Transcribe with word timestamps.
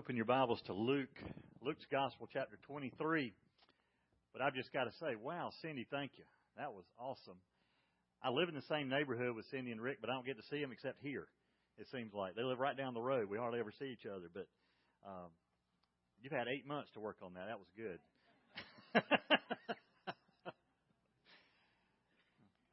Open 0.00 0.16
your 0.16 0.24
Bibles 0.24 0.62
to 0.64 0.72
Luke, 0.72 1.12
Luke's 1.60 1.84
Gospel, 1.92 2.26
chapter 2.32 2.56
23. 2.66 3.34
But 4.32 4.40
I've 4.40 4.54
just 4.54 4.72
got 4.72 4.84
to 4.84 4.92
say, 4.98 5.14
wow, 5.14 5.50
Cindy, 5.60 5.86
thank 5.90 6.12
you. 6.16 6.24
That 6.56 6.72
was 6.72 6.84
awesome. 6.98 7.36
I 8.24 8.30
live 8.30 8.48
in 8.48 8.54
the 8.54 8.62
same 8.62 8.88
neighborhood 8.88 9.36
with 9.36 9.44
Cindy 9.50 9.72
and 9.72 9.80
Rick, 9.82 9.98
but 10.00 10.08
I 10.08 10.14
don't 10.14 10.24
get 10.24 10.38
to 10.38 10.42
see 10.48 10.58
them 10.58 10.72
except 10.72 11.02
here. 11.02 11.26
It 11.76 11.86
seems 11.92 12.14
like 12.14 12.34
they 12.34 12.42
live 12.42 12.58
right 12.58 12.74
down 12.74 12.94
the 12.94 13.02
road. 13.02 13.28
We 13.28 13.36
hardly 13.36 13.60
ever 13.60 13.74
see 13.78 13.92
each 13.92 14.06
other. 14.06 14.30
But 14.32 14.46
um, 15.06 15.28
you've 16.22 16.32
had 16.32 16.48
eight 16.48 16.66
months 16.66 16.88
to 16.94 17.00
work 17.00 17.18
on 17.22 17.34
that. 17.34 17.48
That 17.48 17.58
was 17.58 17.68
good. 17.76 18.00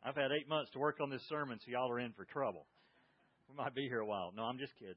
I've 0.01 0.15
had 0.15 0.31
eight 0.31 0.47
months 0.47 0.71
to 0.71 0.79
work 0.79 0.99
on 1.01 1.09
this 1.09 1.27
sermon, 1.27 1.59
so 1.59 1.71
y'all 1.71 1.91
are 1.91 1.99
in 1.99 2.13
for 2.13 2.23
trouble. 2.23 2.67
We 3.49 3.55
might 3.57 3.75
be 3.75 3.89
here 3.89 3.99
a 3.99 4.05
while. 4.05 4.31
No, 4.33 4.43
I'm 4.43 4.59
just 4.59 4.77
kidding. 4.79 4.95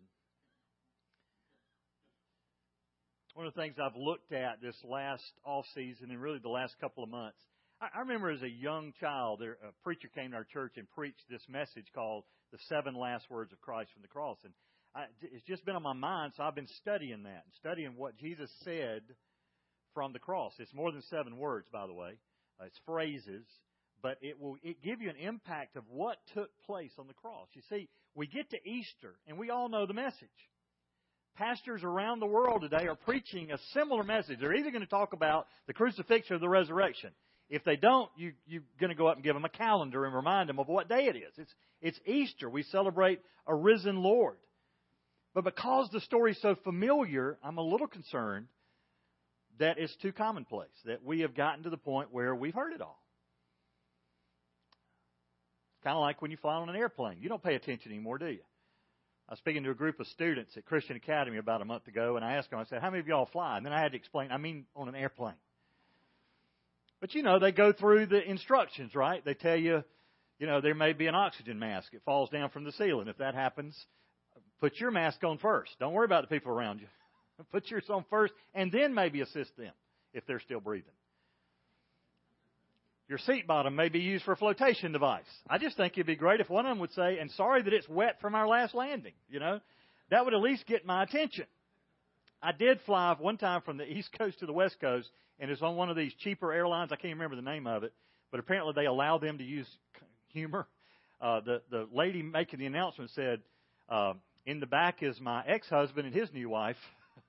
One 3.35 3.47
of 3.47 3.55
the 3.55 3.61
things 3.61 3.77
I've 3.79 3.97
looked 3.97 4.33
at 4.33 4.61
this 4.61 4.77
last 4.85 5.23
off 5.45 5.65
season 5.75 6.11
and 6.11 6.21
really 6.21 6.41
the 6.43 6.49
last 6.49 6.75
couple 6.81 7.05
of 7.05 7.11
months, 7.11 7.39
I, 7.81 7.87
I 7.95 8.01
remember 8.01 8.31
as 8.31 8.43
a 8.43 8.51
young 8.51 8.93
child, 9.01 9.41
there, 9.41 9.57
a 9.63 9.73
preacher 9.85 10.09
came 10.15 10.33
to 10.33 10.37
our 10.37 10.45
church 10.45 10.75
and 10.77 10.91
preached 10.91 11.23
this 11.31 11.43
message 11.49 11.87
called 11.95 12.25
"The 12.53 12.59
Seven 12.69 12.95
Last 12.95 13.31
Words 13.31 13.53
of 13.53 13.61
Christ 13.61 13.93
from 13.93 14.03
the 14.03 14.09
Cross," 14.09 14.39
and 14.45 14.53
I, 14.95 15.05
it's 15.23 15.47
just 15.47 15.65
been 15.65 15.77
on 15.77 15.83
my 15.83 15.93
mind, 15.93 16.33
so 16.37 16.43
I've 16.43 16.57
been 16.57 16.67
studying 16.83 17.23
that 17.23 17.45
and 17.45 17.55
studying 17.61 17.95
what 17.97 18.17
Jesus 18.19 18.51
said 18.65 19.03
from 19.95 20.13
the 20.13 20.19
cross. 20.19 20.53
It's 20.59 20.75
more 20.75 20.91
than 20.91 21.03
seven 21.03 21.37
words, 21.37 21.69
by 21.73 21.87
the 21.87 21.95
way. 21.95 22.19
Uh, 22.61 22.65
it's 22.65 22.79
phrases, 22.85 23.47
but 24.03 24.19
it 24.21 24.41
will 24.41 24.57
it 24.63 24.83
give 24.83 25.01
you 25.01 25.09
an 25.09 25.17
impact 25.17 25.77
of 25.77 25.85
what 25.89 26.17
took 26.35 26.51
place 26.67 26.93
on 26.99 27.07
the 27.07 27.15
cross. 27.15 27.47
You 27.55 27.63
see, 27.71 27.89
we 28.15 28.27
get 28.27 28.51
to 28.51 28.69
Easter 28.69 29.15
and 29.29 29.39
we 29.39 29.51
all 29.51 29.69
know 29.69 29.87
the 29.87 29.95
message 29.95 30.29
pastors 31.37 31.83
around 31.83 32.21
the 32.21 32.27
world 32.27 32.63
today 32.63 32.87
are 32.87 32.95
preaching 32.95 33.51
a 33.51 33.59
similar 33.73 34.03
message. 34.03 34.39
They're 34.41 34.55
either 34.55 34.71
going 34.71 34.85
to 34.85 34.91
talk 34.91 35.13
about 35.13 35.47
the 35.67 35.73
crucifixion 35.73 36.37
or 36.37 36.39
the 36.39 36.49
resurrection. 36.49 37.11
If 37.49 37.65
they 37.65 37.77
don't, 37.77 38.09
you, 38.17 38.33
you're 38.47 38.63
going 38.79 38.91
to 38.91 38.97
go 38.97 39.09
up 39.09 39.17
and 39.17 39.25
give 39.25 39.35
them 39.35 39.45
a 39.45 39.51
calendar 39.51 40.05
and 40.05 40.15
remind 40.15 40.49
them 40.49 40.59
of 40.59 40.69
what 40.69 40.89
day 40.89 41.07
it 41.07 41.17
is. 41.17 41.33
It's, 41.37 41.55
it's 41.83 42.01
Easter. 42.07 42.49
We 42.49 42.63
celebrate 42.65 43.21
a 43.47 43.55
risen 43.55 44.03
Lord. 44.03 44.37
But 45.35 45.45
because 45.45 45.89
the 45.93 46.01
story's 46.01 46.39
so 46.41 46.57
familiar, 46.65 47.39
I'm 47.43 47.59
a 47.59 47.63
little 47.63 47.87
concerned 47.87 48.47
that 49.59 49.79
it's 49.79 49.95
too 49.97 50.13
commonplace, 50.13 50.69
that 50.87 51.05
we 51.05 51.21
have 51.21 51.35
gotten 51.35 51.65
to 51.65 51.71
the 51.71 51.77
point 51.77 52.13
where 52.13 52.35
we've 52.35 52.55
heard 52.55 52.73
it 52.73 52.81
all. 52.81 53.01
Kind 55.83 55.97
of 55.97 56.01
like 56.01 56.21
when 56.21 56.31
you 56.31 56.37
fly 56.37 56.55
on 56.55 56.69
an 56.69 56.77
airplane. 56.77 57.19
You 57.21 57.29
don't 57.29 57.43
pay 57.43 57.55
attention 57.55 57.91
anymore, 57.93 58.19
do 58.19 58.27
you? 58.27 58.41
I 59.31 59.35
was 59.35 59.39
speaking 59.39 59.63
to 59.63 59.71
a 59.71 59.75
group 59.75 60.01
of 60.01 60.09
students 60.09 60.57
at 60.57 60.65
Christian 60.65 60.97
Academy 60.97 61.39
about 61.39 61.63
a 61.63 61.65
month 61.65 61.87
ago, 61.87 62.17
and 62.17 62.25
I 62.25 62.33
asked 62.33 62.51
them, 62.51 62.59
I 62.59 62.65
said, 62.65 62.83
How 62.83 62.91
many 62.91 62.99
of 62.99 63.07
y'all 63.07 63.29
fly? 63.31 63.57
And 63.57 63.65
then 63.65 63.73
I 63.73 63.81
had 63.81 63.93
to 63.93 63.97
explain, 63.97 64.33
I 64.33 64.39
mean, 64.39 64.65
on 64.75 64.89
an 64.89 64.97
airplane. 64.97 65.37
But 67.01 67.15
you 67.15 67.23
know, 67.23 67.39
they 67.39 67.53
go 67.53 67.73
through 67.73 68.07
the 68.07 68.21
instructions, 68.29 68.93
right? 68.93 69.25
They 69.25 69.35
tell 69.35 69.55
you, 69.55 69.85
you 70.41 70.49
know, 70.49 70.61
there 70.61 70.75
may 70.75 70.95
be 70.95 71.07
an 71.07 71.15
oxygen 71.15 71.61
mask. 71.61 71.95
It 71.95 72.03
falls 72.05 72.29
down 72.31 72.51
from 72.51 72.65
the 72.65 72.73
ceiling. 72.73 73.07
If 73.07 73.19
that 73.19 73.37
happens, 73.37 73.79
put 74.61 74.81
your 74.81 74.91
mask 74.91 75.23
on 75.23 75.39
first. 75.39 75.71
Don't 75.79 75.93
worry 75.93 76.07
about 76.07 76.29
the 76.29 76.35
people 76.37 76.51
around 76.51 76.81
you. 76.81 76.89
put 77.53 77.71
yours 77.71 77.85
on 77.89 78.05
first, 78.11 78.35
and 78.53 78.73
then 78.73 78.95
maybe 78.95 79.21
assist 79.21 79.57
them 79.57 79.73
if 80.13 80.27
they're 80.27 80.41
still 80.41 80.61
breathing. 80.61 80.91
Your 83.11 83.19
seat 83.19 83.45
bottom 83.45 83.75
may 83.75 83.89
be 83.89 83.99
used 83.99 84.25
for 84.25 84.31
a 84.31 84.37
flotation 84.37 84.93
device. 84.93 85.25
I 85.49 85.59
just 85.59 85.77
think 85.77 85.95
it'd 85.95 86.07
be 86.07 86.15
great 86.15 86.39
if 86.39 86.49
one 86.49 86.65
of 86.65 86.71
them 86.71 86.79
would 86.79 86.93
say, 86.93 87.19
and 87.19 87.29
sorry 87.33 87.61
that 87.61 87.73
it's 87.73 87.89
wet 87.89 88.21
from 88.21 88.37
our 88.37 88.47
last 88.47 88.73
landing, 88.73 89.15
you 89.29 89.41
know. 89.41 89.59
That 90.13 90.25
would 90.25 90.33
at 90.33 90.41
least 90.41 90.65
get 90.69 90.87
my 90.87 91.03
attention. 91.03 91.47
I 92.41 92.53
did 92.53 92.79
fly 92.87 93.17
one 93.19 93.37
time 93.37 93.63
from 93.63 93.79
the 93.79 93.85
East 93.85 94.11
Coast 94.19 94.39
to 94.39 94.47
the 94.47 94.53
West 94.53 94.77
Coast, 94.81 95.09
and 95.41 95.51
it's 95.51 95.61
on 95.61 95.75
one 95.75 95.91
of 95.91 95.97
these 95.97 96.15
cheaper 96.21 96.53
airlines. 96.53 96.93
I 96.93 96.97
can't 96.97 97.15
remember 97.15 97.35
the 97.35 97.43
name 97.43 97.67
of 97.67 97.83
it, 97.83 97.93
but 98.31 98.39
apparently 98.39 98.75
they 98.77 98.87
allow 98.87 99.19
them 99.19 99.39
to 99.39 99.45
use 99.45 99.67
humor. 100.29 100.69
Uh, 101.21 101.41
the 101.41 101.63
the 101.69 101.89
lady 101.93 102.23
making 102.23 102.61
the 102.61 102.67
announcement 102.67 103.11
said, 103.17 103.41
uh, 103.89 104.13
"In 104.47 104.61
the 104.61 104.67
back 104.67 105.03
is 105.03 105.21
my 105.21 105.43
ex-husband 105.49 106.07
and 106.07 106.15
his 106.15 106.33
new 106.33 106.49
wife. 106.49 106.77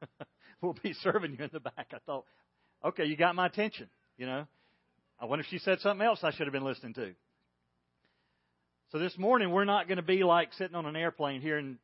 will 0.62 0.78
be 0.84 0.94
serving 1.02 1.36
you 1.40 1.44
in 1.44 1.50
the 1.52 1.60
back." 1.60 1.88
I 1.92 1.98
thought, 2.06 2.26
okay, 2.86 3.06
you 3.06 3.18
got 3.18 3.34
my 3.34 3.48
attention, 3.48 3.90
you 4.16 4.28
know. 4.28 4.46
I 5.22 5.26
wonder 5.26 5.44
if 5.44 5.50
she 5.52 5.60
said 5.60 5.80
something 5.82 6.06
else 6.06 6.20
I 6.24 6.32
should 6.32 6.48
have 6.48 6.52
been 6.52 6.64
listening 6.64 6.96
to. 6.96 7.14
So 8.92 8.98
this 8.98 9.16
morning, 9.20 9.52
we're 9.52 9.66
not 9.66 9.88
going 9.88 9.98
to 9.98 10.04
be 10.04 10.24
like 10.24 10.52
sitting 10.54 10.76
on 10.76 10.88
an 10.88 10.96
airplane 10.96 11.42
hearing 11.42 11.78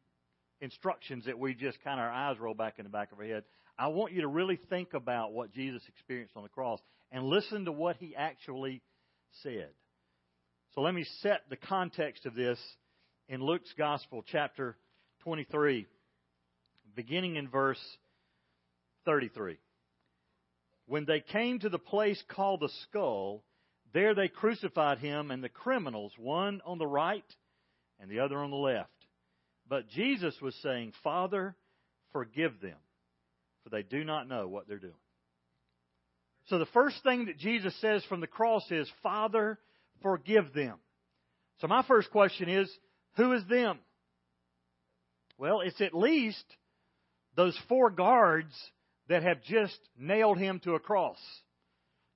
instructions 0.60 1.26
that 1.26 1.38
we 1.38 1.54
just 1.54 1.78
kind 1.84 2.00
of 2.00 2.06
our 2.06 2.12
eyes 2.12 2.40
roll 2.40 2.56
back 2.56 2.80
in 2.80 2.84
the 2.84 2.90
back 2.90 3.12
of 3.12 3.20
our 3.20 3.26
head. 3.26 3.44
I 3.78 3.90
want 3.90 4.12
you 4.12 4.22
to 4.22 4.28
really 4.28 4.60
think 4.72 4.96
about 4.96 5.34
what 5.34 5.54
Jesus 5.54 5.84
experienced 5.88 6.36
on 6.36 6.42
the 6.42 6.50
cross 6.50 6.80
and 7.12 7.26
listen 7.26 7.66
to 7.66 7.72
what 7.72 7.98
he 7.98 8.16
actually 8.16 8.82
said. 9.44 9.70
So 10.74 10.82
let 10.82 10.96
me 10.96 11.06
set 11.22 11.42
the 11.52 11.58
context 11.58 12.26
of 12.26 12.34
this 12.34 12.60
in 13.30 13.40
Luke's 13.40 13.72
Gospel, 13.78 14.24
chapter 14.32 14.76
23, 15.24 15.86
beginning 16.96 17.36
in 17.36 17.48
verse 17.50 17.82
33. 19.06 19.58
When 20.88 21.06
they 21.06 21.20
came 21.20 21.60
to 21.60 21.70
the 21.70 21.78
place 21.78 22.22
called 22.30 22.62
the 22.62 22.72
skull, 22.84 23.44
there 23.94 24.16
they 24.16 24.30
crucified 24.30 25.00
him 25.00 25.32
and 25.32 25.44
the 25.44 25.50
criminals, 25.50 26.14
one 26.18 26.62
on 26.66 26.78
the 26.78 26.88
right 26.88 27.26
and 28.00 28.10
the 28.10 28.20
other 28.20 28.38
on 28.38 28.52
the 28.52 28.58
left. 28.58 28.90
But 29.70 29.90
Jesus 29.90 30.34
was 30.42 30.56
saying, 30.64 30.94
Father, 31.04 31.56
forgive 32.14 32.62
them, 32.62 32.78
for 33.64 33.70
they 33.70 33.84
do 33.84 34.04
not 34.04 34.30
know 34.30 34.48
what 34.48 34.68
they're 34.68 34.78
doing. 34.78 34.94
So 36.48 36.58
the 36.58 36.66
first 36.68 37.04
thing 37.04 37.26
that 37.26 37.38
Jesus 37.38 37.76
says 37.82 38.04
from 38.06 38.22
the 38.22 38.28
cross 38.28 38.64
is, 38.72 38.90
Father, 39.04 39.60
forgive 40.02 40.54
them. 40.54 40.78
So 41.60 41.68
my 41.68 41.84
first 41.86 42.10
question 42.12 42.48
is, 42.48 42.72
who 43.18 43.34
is 43.34 43.46
them? 43.50 43.80
Well, 45.38 45.60
it's 45.60 45.82
at 45.82 45.94
least 45.94 46.46
those 47.36 47.58
four 47.68 47.90
guards 47.90 48.54
that 49.10 49.24
have 49.24 49.42
just 49.44 49.78
nailed 49.98 50.38
him 50.38 50.60
to 50.62 50.76
a 50.76 50.80
cross. 50.80 51.18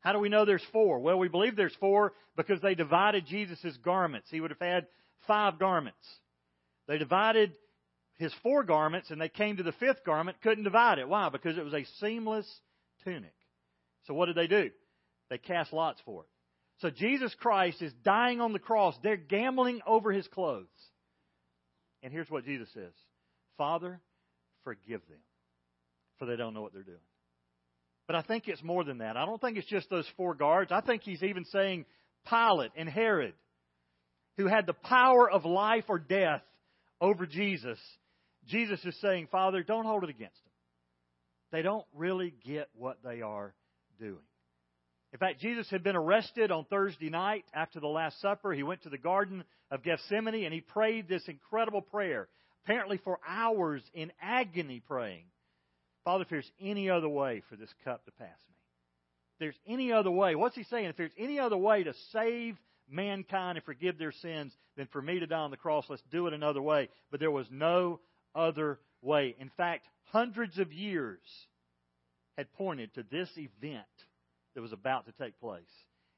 How 0.02 0.14
do 0.14 0.20
we 0.20 0.30
know 0.30 0.46
there's 0.46 0.66
four? 0.72 1.00
Well, 1.00 1.20
we 1.20 1.28
believe 1.28 1.56
there's 1.56 1.76
four 1.80 2.14
because 2.36 2.60
they 2.62 2.76
divided 2.76 3.26
Jesus' 3.28 3.78
garments. 3.84 4.28
He 4.32 4.42
would 4.42 4.52
have 4.52 4.60
had 4.60 4.88
five 5.28 5.60
garments. 5.60 5.98
They 6.88 6.98
divided 6.98 7.54
his 8.16 8.34
four 8.44 8.64
garments 8.64 9.12
and 9.12 9.22
they 9.22 9.30
came 9.30 9.58
to 9.58 9.64
the 9.64 9.72
fifth 9.74 10.04
garment, 10.04 10.42
couldn't 10.42 10.64
divide 10.64 11.00
it. 11.00 11.08
Why? 11.08 11.30
Because 11.30 11.58
it 11.58 11.64
was 11.64 11.74
a 11.74 11.86
seamless 12.00 12.48
tunic. 13.04 13.34
So 14.06 14.14
what 14.14 14.26
did 14.26 14.36
they 14.36 14.48
do? 14.48 14.72
They 15.30 15.38
cast 15.38 15.72
lots 15.72 16.02
for 16.04 16.24
it. 16.24 16.28
So 16.80 16.90
Jesus 16.90 17.34
Christ 17.40 17.82
is 17.82 17.94
dying 18.04 18.42
on 18.42 18.54
the 18.54 18.60
cross. 18.60 18.96
They're 19.04 19.16
gambling 19.16 19.82
over 19.86 20.12
his 20.12 20.28
clothes. 20.28 20.66
And 22.02 22.12
here's 22.12 22.30
what 22.30 22.46
Jesus 22.46 22.70
says 22.74 22.92
Father, 23.58 24.02
forgive 24.64 25.02
them 25.08 25.20
they 26.26 26.36
don't 26.36 26.54
know 26.54 26.62
what 26.62 26.74
they're 26.74 26.84
doing. 26.84 26.98
But 28.08 28.16
I 28.16 28.22
think 28.24 28.48
it's 28.48 28.64
more 28.64 28.84
than 28.84 28.98
that. 29.00 29.16
I 29.16 29.26
don't 29.26 29.40
think 29.40 29.58
it's 29.58 29.70
just 29.70 29.90
those 29.90 30.08
four 30.18 30.36
guards. 30.36 30.72
I 30.72 30.82
think 30.82 31.04
he's 31.04 31.24
even 31.24 31.46
saying 31.46 31.86
Pilate 32.30 32.72
and 32.76 32.90
Herod, 32.90 33.34
who 34.38 34.48
had 34.48 34.66
the 34.66 34.74
power 34.74 35.30
of 35.30 35.46
life 35.46 35.86
or 35.88 36.00
death 36.00 36.42
over 37.00 37.26
Jesus. 37.26 37.80
Jesus 38.48 38.84
is 38.84 38.96
saying, 39.02 39.28
Father, 39.32 39.64
don't 39.64 39.86
hold 39.86 40.04
it 40.04 40.10
against 40.10 40.44
them. 40.44 40.52
They 41.52 41.62
don't 41.62 41.86
really 41.94 42.34
get 42.46 42.70
what 42.74 42.98
they 43.04 43.22
are 43.22 43.54
doing. 44.00 44.18
In 45.14 45.20
fact, 45.20 45.42
Jesus 45.42 45.70
had 45.70 45.84
been 45.84 45.98
arrested 45.98 46.52
on 46.52 46.66
Thursday 46.66 47.10
night 47.10 47.44
after 47.54 47.80
the 47.80 47.88
Last 47.88 48.22
Supper. 48.22 48.54
He 48.54 48.64
went 48.64 48.84
to 48.84 48.90
the 48.90 48.98
Garden 48.98 49.44
of 49.70 49.84
Gethsemane 49.84 50.46
and 50.46 50.54
he 50.54 50.62
prayed 50.62 51.10
this 51.10 51.24
incredible 51.28 51.82
prayer, 51.82 52.30
apparently 52.64 52.98
for 53.04 53.20
hours 53.28 53.84
in 53.94 54.12
agony 54.22 54.82
praying. 54.88 55.26
Father, 56.04 56.24
if 56.24 56.30
there's 56.30 56.52
any 56.60 56.90
other 56.90 57.10
way 57.10 57.44
for 57.50 57.56
this 57.56 57.74
cup 57.84 58.06
to 58.06 58.12
pass 58.12 58.28
me, 58.28 58.56
if 59.34 59.40
there's 59.40 59.60
any 59.68 59.92
other 59.92 60.12
way, 60.12 60.36
what's 60.36 60.56
he 60.56 60.64
saying? 60.64 60.86
If 60.86 60.98
there's 60.98 61.12
any 61.18 61.40
other 61.40 61.58
way 61.58 61.84
to 61.84 61.94
save 62.12 62.58
mankind 62.90 63.58
and 63.58 63.66
forgive 63.66 63.98
their 63.98 64.12
sins 64.12 64.54
than 64.78 64.88
for 64.88 65.02
me 65.02 65.20
to 65.20 65.28
die 65.28 65.40
on 65.40 65.52
the 65.52 65.58
cross, 65.58 65.86
let's 65.90 66.04
do 66.12 66.28
it 66.28 66.34
another 66.34 66.62
way. 66.62 66.90
But 67.10 67.20
there 67.20 67.32
was 67.32 67.48
no 67.52 68.00
other 68.36 68.80
way. 69.02 69.36
In 69.40 69.52
fact, 69.58 69.88
hundreds 70.12 70.58
of 70.58 70.74
years 70.74 71.20
had 72.38 72.52
pointed 72.54 72.94
to 72.96 73.04
this 73.10 73.30
event 73.38 73.86
that 74.56 74.62
was 74.62 74.74
about 74.74 75.06
to 75.06 75.12
take 75.14 75.40
place. 75.40 75.62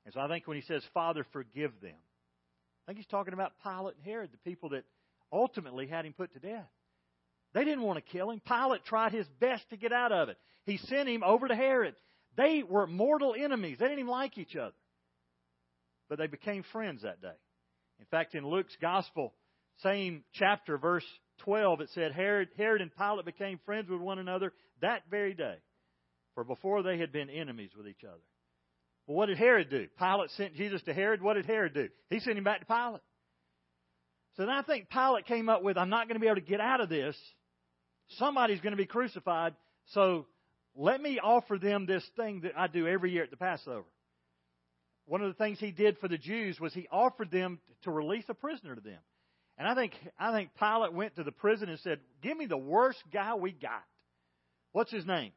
And 0.06 0.14
so 0.14 0.20
I 0.20 0.28
think 0.28 0.48
when 0.48 0.58
he 0.58 0.64
says, 0.64 0.84
Father, 0.94 1.26
forgive 1.32 1.72
them, 1.82 1.92
I 1.92 2.92
think 2.92 2.98
he's 2.98 3.08
talking 3.08 3.34
about 3.34 3.54
Pilate 3.64 3.96
and 3.96 4.06
Herod, 4.06 4.32
the 4.32 4.50
people 4.50 4.70
that 4.70 4.84
ultimately 5.32 5.88
had 5.88 6.06
him 6.06 6.14
put 6.14 6.34
to 6.34 6.40
death. 6.40 6.70
They 7.54 7.64
didn't 7.64 7.84
want 7.84 8.04
to 8.04 8.12
kill 8.12 8.32
him. 8.32 8.42
Pilate 8.46 8.84
tried 8.86 9.14
his 9.14 9.28
best 9.40 9.70
to 9.70 9.78
get 9.78 9.94
out 9.94 10.12
of 10.12 10.30
it. 10.30 10.38
He 10.66 10.78
sent 10.78 11.08
him 11.08 11.24
over 11.24 11.48
to 11.48 11.56
Herod. 11.56 11.96
They 12.36 12.64
were 12.68 12.88
mortal 12.88 13.36
enemies. 13.38 13.78
They 13.80 13.86
didn't 13.86 14.00
even 14.00 14.12
like 14.12 14.38
each 14.38 14.56
other. 14.56 14.74
But 16.10 16.18
they 16.18 16.28
became 16.28 16.64
friends 16.72 17.04
that 17.04 17.22
day. 17.22 17.36
In 18.00 18.06
fact, 18.10 18.36
in 18.36 18.46
Luke's 18.46 18.76
Gospel, 18.82 19.34
same 19.78 20.24
chapter, 20.34 20.78
verse 20.78 21.06
12, 21.40 21.82
it 21.82 21.90
said 21.94 22.12
Herod, 22.12 22.50
Herod 22.58 22.82
and 22.82 22.92
Pilate 22.96 23.26
became 23.26 23.60
friends 23.66 23.90
with 23.90 24.02
one 24.02 24.20
another 24.20 24.54
that 24.82 25.04
very 25.10 25.34
day. 25.34 25.56
For 26.36 26.44
before 26.44 26.82
they 26.82 26.98
had 26.98 27.12
been 27.12 27.30
enemies 27.30 27.72
with 27.78 27.88
each 27.88 28.04
other. 28.04 28.22
Well, 29.06 29.18
what 29.18 29.28
did 29.28 29.38
Herod 29.38 29.70
do? 29.70 29.88
Pilate 30.00 30.32
sent 30.32 30.56
Jesus 30.56 30.82
to 30.84 30.94
Herod. 30.94 31.22
What 31.22 31.36
did 31.36 31.46
Herod 31.46 31.74
do? 31.74 31.90
He 32.10 32.20
sent 32.20 32.38
him 32.38 32.44
back 32.44 32.62
to 32.62 32.66
Pilate. 32.66 33.02
So 34.36 34.44
then 34.44 34.50
I 34.50 34.64
think 34.64 34.90
Pilate 34.90 35.28
came 35.28 35.50
up 35.50 35.62
with, 35.62 35.78
I'm 35.78 35.90
not 35.90 36.08
going 36.08 36.16
to 36.16 36.20
be 36.20 36.28
able 36.28 36.38
to 36.38 36.42
get 36.42 36.60
out 36.60 36.82
of 36.82 36.90
this. 36.90 37.16
Somebody's 38.18 38.62
going 38.62 38.72
to 38.72 38.78
be 38.78 38.86
crucified. 38.86 39.56
So 39.88 40.26
let 40.76 41.02
me 41.02 41.20
offer 41.20 41.58
them 41.58 41.86
this 41.86 42.06
thing 42.16 42.42
that 42.42 42.54
I 42.58 42.68
do 42.68 42.88
every 42.88 43.12
year 43.12 43.24
at 43.24 43.32
the 43.32 43.38
Passover. 43.38 43.86
One 45.06 45.22
of 45.22 45.28
the 45.28 45.44
things 45.44 45.60
he 45.60 45.72
did 45.72 45.98
for 45.98 46.08
the 46.08 46.18
Jews 46.18 46.60
was 46.60 46.74
he 46.74 46.88
offered 46.92 47.32
them 47.32 47.60
to 47.84 47.92
release 47.92 48.24
a 48.30 48.34
prisoner 48.34 48.76
to 48.76 48.82
them. 48.82 49.00
And 49.58 49.68
I 49.68 49.76
think 49.76 49.94
I 50.18 50.32
think 50.32 50.50
Pilate 50.58 50.94
went 50.94 51.16
to 51.18 51.24
the 51.24 51.32
prison 51.32 51.70
and 51.70 51.80
said, 51.80 52.00
"Give 52.22 52.36
me 52.36 52.46
the 52.48 52.58
worst 52.58 53.04
guy 53.12 53.36
we 53.36 53.52
got. 53.52 53.84
What's 54.72 54.92
his 54.92 55.06
name? 55.06 55.32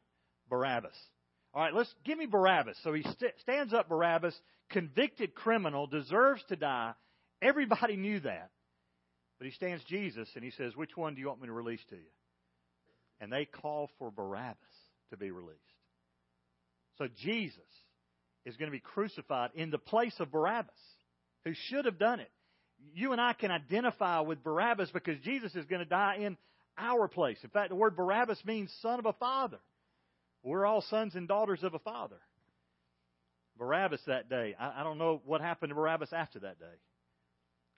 Barabbas. 0.49 0.97
All 1.53 1.61
right, 1.61 1.73
let's 1.73 1.93
give 2.03 2.17
me 2.17 2.25
Barabbas." 2.25 2.77
So 2.83 2.93
he 2.93 3.03
st- 3.03 3.39
stands 3.41 3.73
up 3.73 3.89
Barabbas, 3.89 4.39
convicted 4.69 5.35
criminal, 5.35 5.85
deserves 5.85 6.43
to 6.45 6.55
die. 6.55 6.93
Everybody 7.41 7.95
knew 7.95 8.19
that. 8.21 8.49
But 9.37 9.45
he 9.45 9.51
stands 9.51 9.83
Jesus 9.83 10.27
and 10.33 10.43
he 10.43 10.51
says, 10.51 10.75
"Which 10.75 10.97
one 10.97 11.13
do 11.13 11.21
you 11.21 11.27
want 11.27 11.41
me 11.41 11.47
to 11.47 11.53
release 11.53 11.83
to 11.89 11.95
you?" 11.95 12.09
And 13.19 13.31
they 13.31 13.45
call 13.45 13.89
for 13.97 14.11
Barabbas 14.11 14.57
to 15.09 15.17
be 15.17 15.31
released. 15.31 15.59
So 16.97 17.07
Jesus 17.23 17.61
is 18.45 18.55
going 18.57 18.69
to 18.69 18.75
be 18.75 18.79
crucified 18.79 19.51
in 19.55 19.71
the 19.71 19.77
place 19.77 20.15
of 20.19 20.31
Barabbas, 20.31 20.73
who 21.45 21.53
should 21.69 21.85
have 21.85 21.99
done 21.99 22.19
it 22.19 22.31
you 22.93 23.11
and 23.11 23.21
I 23.21 23.33
can 23.33 23.51
identify 23.51 24.19
with 24.21 24.43
Barabbas 24.43 24.89
because 24.91 25.19
Jesus 25.19 25.55
is 25.55 25.65
going 25.65 25.79
to 25.79 25.85
die 25.85 26.17
in 26.21 26.37
our 26.77 27.07
place. 27.07 27.37
In 27.43 27.49
fact, 27.49 27.69
the 27.69 27.75
word 27.75 27.95
Barabbas 27.95 28.43
means 28.45 28.71
son 28.81 28.99
of 28.99 29.05
a 29.05 29.13
father. 29.13 29.59
We're 30.43 30.65
all 30.65 30.81
sons 30.81 31.15
and 31.15 31.27
daughters 31.27 31.63
of 31.63 31.73
a 31.73 31.79
father. 31.79 32.19
Barabbas 33.57 34.01
that 34.05 34.29
day, 34.29 34.55
I, 34.59 34.83
don't 34.83 34.99
know 34.99 35.21
what 35.25 35.41
happened 35.41 35.71
to 35.71 35.75
Barabbas 35.75 36.13
after 36.13 36.39
that 36.39 36.59
day. 36.59 36.65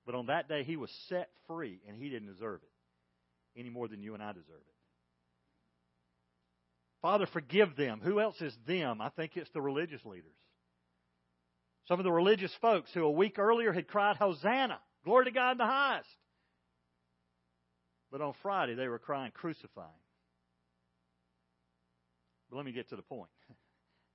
But 0.06 0.16
on 0.16 0.26
that 0.26 0.50
day, 0.50 0.64
he 0.64 0.76
was 0.76 0.90
set 1.08 1.30
free, 1.48 1.80
and 1.88 1.96
he 1.96 2.10
didn't 2.10 2.28
deserve 2.28 2.60
it 2.64 3.60
any 3.60 3.70
more 3.70 3.88
than 3.88 4.02
you 4.02 4.14
and 4.14 4.22
I 4.22 4.34
deserve 4.34 4.60
it. 4.60 4.76
Father, 7.02 7.26
forgive 7.28 7.76
them. 7.76 8.02
Who 8.04 8.20
else 8.20 8.42
is 8.42 8.56
them? 8.68 9.02
I 9.02 9.10
think 9.10 9.38
it's 9.38 9.50
the 9.52 9.62
religious 9.62 10.04
leaders. 10.06 10.36
Some 11.88 12.00
of 12.00 12.04
the 12.04 12.12
religious 12.12 12.54
folks 12.62 12.92
who 12.94 13.04
a 13.04 13.12
week 13.12 13.40
earlier 13.40 13.72
had 13.72 13.88
cried, 13.88 14.18
Hosanna. 14.18 14.80
Glory 15.06 15.26
to 15.26 15.32
God 15.32 15.54
in 15.54 15.58
the 15.58 15.66
highest. 15.66 16.10
But 18.12 18.22
on 18.22 18.34
Friday, 18.42 18.76
they 18.76 18.88
were 18.88 19.00
crying, 19.00 19.32
crucify 19.34 19.82
him. 19.82 20.04
But 22.50 22.58
let 22.58 22.66
me 22.66 22.72
get 22.72 22.90
to 22.90 22.96
the 22.96 23.02
point. 23.02 23.30
I 23.50 23.54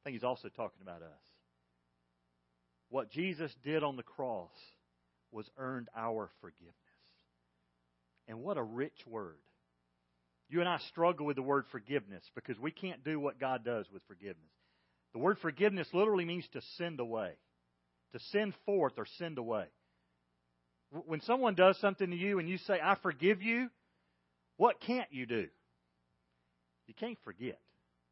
think 0.05 0.15
he's 0.15 0.25
also 0.25 0.49
talking 0.49 0.83
about 0.83 1.03
us. 1.03 1.23
What 2.91 3.11
Jesus 3.11 3.55
did 3.65 3.83
on 3.83 3.97
the 3.97 4.03
cross 4.03 4.53
was 5.33 5.49
earned 5.57 5.89
our 5.97 6.31
forgiveness. 6.41 6.75
And 8.29 8.41
what 8.41 8.57
a 8.57 8.63
rich 8.63 9.07
word. 9.07 9.39
You 10.49 10.61
and 10.61 10.69
I 10.69 10.79
struggle 10.89 11.27
with 11.27 11.37
the 11.37 11.43
word 11.43 11.65
forgiveness 11.73 12.23
because 12.35 12.59
we 12.59 12.71
can't 12.71 13.03
do 13.03 13.19
what 13.19 13.41
God 13.41 13.65
does 13.65 13.87
with 13.93 14.03
forgiveness. 14.07 14.39
The 15.13 15.19
word 15.19 15.39
forgiveness 15.41 15.89
literally 15.93 16.25
means 16.25 16.47
to 16.53 16.61
send 16.77 17.01
away, 17.01 17.33
to 18.13 18.19
send 18.31 18.55
forth 18.67 18.95
or 18.99 19.07
send 19.19 19.39
away 19.39 19.67
when 21.07 21.21
someone 21.23 21.55
does 21.55 21.79
something 21.81 22.11
to 22.11 22.17
you 22.17 22.39
and 22.39 22.49
you 22.49 22.59
say, 22.59 22.79
I 22.83 22.97
forgive 23.03 23.43
you, 23.43 23.69
what 24.57 24.81
can't 24.81 25.09
you 25.11 25.27
do? 25.27 25.47
You 26.87 26.95
can't 26.95 27.19
forget. 27.25 27.59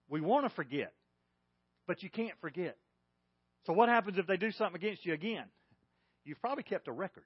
We 0.08 0.20
want 0.20 0.44
to 0.46 0.54
forget, 0.54 0.92
but 1.86 2.02
you 2.02 2.10
can't 2.10 2.38
forget. 2.40 2.76
So 3.66 3.72
what 3.72 3.88
happens 3.88 4.18
if 4.18 4.26
they 4.26 4.36
do 4.36 4.50
something 4.50 4.76
against 4.76 5.06
you 5.06 5.14
again? 5.14 5.44
You've 6.24 6.40
probably 6.40 6.64
kept 6.64 6.88
a 6.88 6.92
record. 6.92 7.24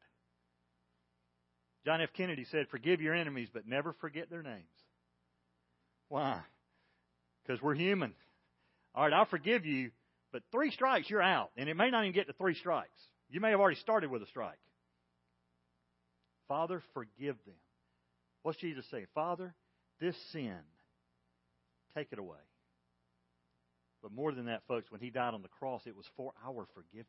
John 1.85 2.01
F. 2.01 2.11
Kennedy 2.15 2.45
said, 2.51 2.67
Forgive 2.71 3.01
your 3.01 3.15
enemies, 3.15 3.49
but 3.53 3.67
never 3.67 3.95
forget 4.01 4.29
their 4.29 4.43
names. 4.43 4.65
Why? 6.09 6.41
Because 7.45 7.63
we're 7.63 7.75
human. 7.75 8.15
All 8.95 9.05
right, 9.05 9.13
I'll 9.13 9.27
forgive 9.27 9.67
you, 9.67 9.91
but 10.33 10.43
three 10.51 10.71
strikes, 10.71 11.11
you're 11.11 11.23
out. 11.23 11.51
And 11.57 11.69
it 11.69 11.77
may 11.77 11.91
not 11.91 12.05
even 12.05 12.15
get 12.15 12.27
to 12.29 12.33
three 12.33 12.55
strikes. 12.55 12.99
You 13.29 13.41
may 13.41 13.51
have 13.51 13.61
already 13.61 13.81
started 13.81 14.11
with 14.11 14.23
a 14.23 14.27
strike. 14.27 14.59
Father, 16.49 16.83
forgive 16.95 17.37
them. 17.45 17.57
What's 18.43 18.59
Jesus 18.59 18.85
saying? 18.91 19.07
Father, 19.15 19.55
this 20.01 20.17
sin, 20.33 20.59
take 21.95 22.09
it 22.13 22.19
away. 22.19 22.39
But 24.03 24.13
more 24.13 24.33
than 24.33 24.47
that, 24.47 24.63
folks, 24.69 24.91
when 24.91 25.01
he 25.01 25.11
died 25.11 25.35
on 25.35 25.43
the 25.43 25.49
cross, 25.49 25.83
it 25.87 25.97
was 25.97 26.07
for 26.17 26.33
our 26.47 26.67
forgiveness. 26.75 27.09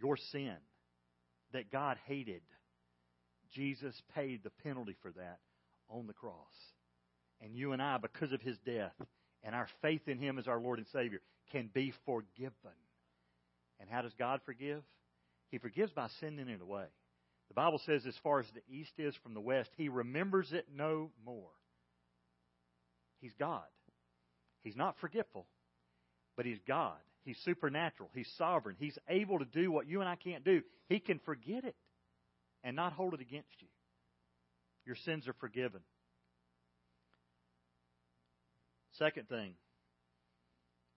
Your 0.00 0.18
sin 0.32 0.56
that 1.52 1.70
God 1.70 1.96
hated, 2.06 2.42
Jesus 3.54 3.94
paid 4.14 4.42
the 4.42 4.50
penalty 4.62 4.96
for 5.00 5.12
that 5.12 5.38
on 5.88 6.06
the 6.06 6.12
cross. 6.12 6.34
And 7.44 7.54
you 7.54 7.72
and 7.72 7.82
I, 7.82 7.98
because 7.98 8.32
of 8.32 8.40
his 8.40 8.56
death 8.64 8.94
and 9.42 9.54
our 9.54 9.68
faith 9.82 10.08
in 10.08 10.18
him 10.18 10.38
as 10.38 10.48
our 10.48 10.58
Lord 10.58 10.78
and 10.78 10.88
Savior, 10.88 11.20
can 11.52 11.68
be 11.72 11.92
forgiven. 12.06 12.52
And 13.78 13.90
how 13.90 14.00
does 14.00 14.14
God 14.18 14.40
forgive? 14.46 14.82
He 15.50 15.58
forgives 15.58 15.92
by 15.92 16.08
sending 16.20 16.48
it 16.48 16.62
away. 16.62 16.86
The 17.48 17.54
Bible 17.54 17.80
says, 17.84 18.06
as 18.06 18.16
far 18.22 18.40
as 18.40 18.46
the 18.54 18.74
east 18.74 18.92
is 18.98 19.14
from 19.22 19.34
the 19.34 19.40
west, 19.40 19.70
He 19.76 19.90
remembers 19.90 20.52
it 20.52 20.66
no 20.74 21.10
more. 21.24 21.50
He's 23.20 23.34
God. 23.38 23.62
He's 24.62 24.76
not 24.76 24.96
forgetful, 25.00 25.46
but 26.36 26.46
He's 26.46 26.58
God. 26.66 26.96
He's 27.26 27.38
supernatural. 27.44 28.10
He's 28.14 28.30
sovereign. 28.38 28.76
He's 28.78 28.98
able 29.08 29.38
to 29.38 29.44
do 29.44 29.70
what 29.70 29.86
you 29.86 30.00
and 30.00 30.08
I 30.08 30.16
can't 30.16 30.44
do. 30.44 30.62
He 30.88 30.98
can 30.98 31.18
forget 31.20 31.64
it 31.64 31.76
and 32.62 32.74
not 32.74 32.94
hold 32.94 33.12
it 33.12 33.20
against 33.20 33.60
you. 33.60 33.68
Your 34.86 34.96
sins 34.96 35.28
are 35.28 35.34
forgiven. 35.34 35.80
Second 38.98 39.28
thing 39.28 39.54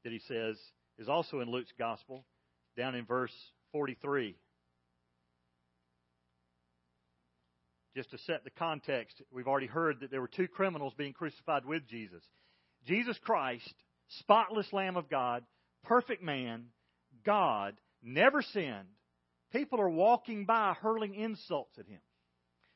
that 0.04 0.14
he 0.14 0.20
says 0.28 0.58
is 0.98 1.10
also 1.10 1.40
in 1.40 1.50
Luke's 1.50 1.74
gospel, 1.78 2.26
down 2.76 2.96
in 2.96 3.06
verse 3.06 3.34
43. 3.72 4.36
just 7.98 8.12
to 8.12 8.18
set 8.20 8.44
the 8.44 8.52
context, 8.52 9.24
we've 9.32 9.48
already 9.48 9.66
heard 9.66 10.02
that 10.02 10.12
there 10.12 10.22
were 10.22 10.28
two 10.28 10.48
criminals 10.48 10.94
being 10.96 11.14
crucified 11.14 11.66
with 11.66 11.88
Jesus. 11.88 12.22
Jesus 12.86 13.18
Christ, 13.24 13.74
spotless 14.20 14.72
Lamb 14.72 14.98
of 14.98 15.10
God, 15.10 15.44
perfect 15.84 16.22
man, 16.22 16.66
God, 17.26 17.74
never 18.04 18.44
sinned. 18.44 18.88
People 19.52 19.82
are 19.82 19.90
walking 19.90 20.46
by 20.46 20.76
hurling 20.80 21.16
insults 21.16 21.80
at 21.80 21.88
him. 21.88 22.00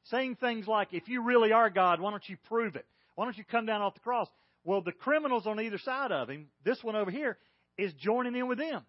Saying 0.06 0.38
things 0.38 0.68
like, 0.68 0.88
if 0.92 1.08
you 1.08 1.22
really 1.22 1.52
are 1.52 1.70
God, 1.70 2.02
why 2.02 2.10
don't 2.10 2.28
you 2.28 2.38
prove 2.48 2.76
it? 2.76 2.88
Why 3.14 3.26
don't 3.26 3.38
you 3.38 3.44
come 3.44 3.68
down 3.68 3.84
off 3.84 3.94
the 3.94 4.00
cross? 4.00 4.28
Well, 4.64 4.82
the 4.82 4.92
criminals 4.92 5.48
on 5.48 5.60
either 5.60 5.80
side 5.80 6.12
of 6.12 6.30
him, 6.30 6.48
this 6.64 6.84
one 6.84 6.96
over 6.96 7.12
here, 7.12 7.38
is 7.78 7.94
joining 7.94 8.36
in 8.36 8.48
with 8.48 8.60
them. 8.60 8.84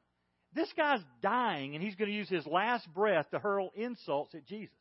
This 0.55 0.71
guy's 0.77 1.01
dying, 1.23 1.75
and 1.75 1.83
he's 1.83 1.95
going 1.95 2.11
to 2.11 2.17
use 2.17 2.29
his 2.29 2.47
last 2.47 2.87
breath 2.93 3.31
to 3.31 3.39
hurl 3.39 3.71
insults 3.75 4.35
at 4.35 4.45
Jesus. 4.47 4.75